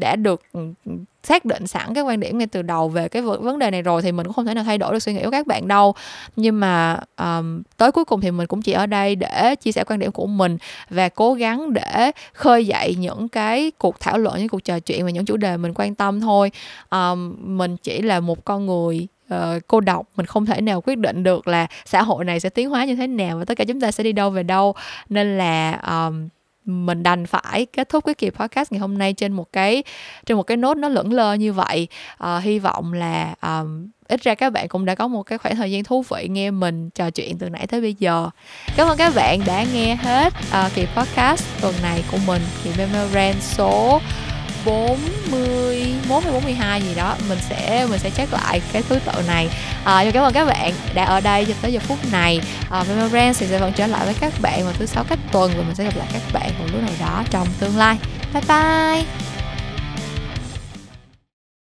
[0.00, 3.22] đã được ừ, ừ, xác định sẵn cái quan điểm ngay từ đầu về cái
[3.22, 5.22] vấn đề này rồi thì mình cũng không thể nào thay đổi được suy nghĩ
[5.24, 5.94] của các bạn đâu.
[6.36, 9.84] Nhưng mà um, tới cuối cùng thì mình cũng chỉ ở đây để chia sẻ
[9.84, 10.58] quan điểm của mình
[10.90, 15.04] và cố gắng để khơi dậy những cái cuộc thảo luận những cuộc trò chuyện
[15.04, 16.50] và những chủ đề mình quan tâm thôi.
[16.90, 20.98] Um, mình chỉ là một con người uh, cô độc mình không thể nào quyết
[20.98, 23.64] định được là xã hội này sẽ tiến hóa như thế nào và tất cả
[23.64, 24.74] chúng ta sẽ đi đâu về đâu.
[25.08, 26.28] Nên là um,
[26.66, 29.82] mình đành phải kết thúc cái kỳ podcast ngày hôm nay trên một cái
[30.26, 31.88] trên một cái nốt nó lững lơ như vậy.
[32.18, 35.56] À, hy vọng là um, ít ra các bạn cũng đã có một cái khoảng
[35.56, 38.30] thời gian thú vị nghe mình trò chuyện từ nãy tới bây giờ.
[38.76, 40.32] Cảm ơn các bạn đã nghe hết
[40.66, 42.42] uh, kỳ podcast tuần này của mình.
[42.64, 44.00] Kỳ memorand số
[44.66, 49.48] 41 hay 42 gì đó mình sẽ mình sẽ check lại cái thứ tự này.
[49.84, 52.40] À, cảm ơn các bạn đã ở đây cho tới giờ phút này.
[52.70, 55.52] À, Memorand thì sẽ vẫn trở lại với các bạn vào thứ sáu cách tuần
[55.56, 57.96] và mình sẽ gặp lại các bạn vào lúc nào đó trong tương lai.
[58.34, 59.35] Bye bye!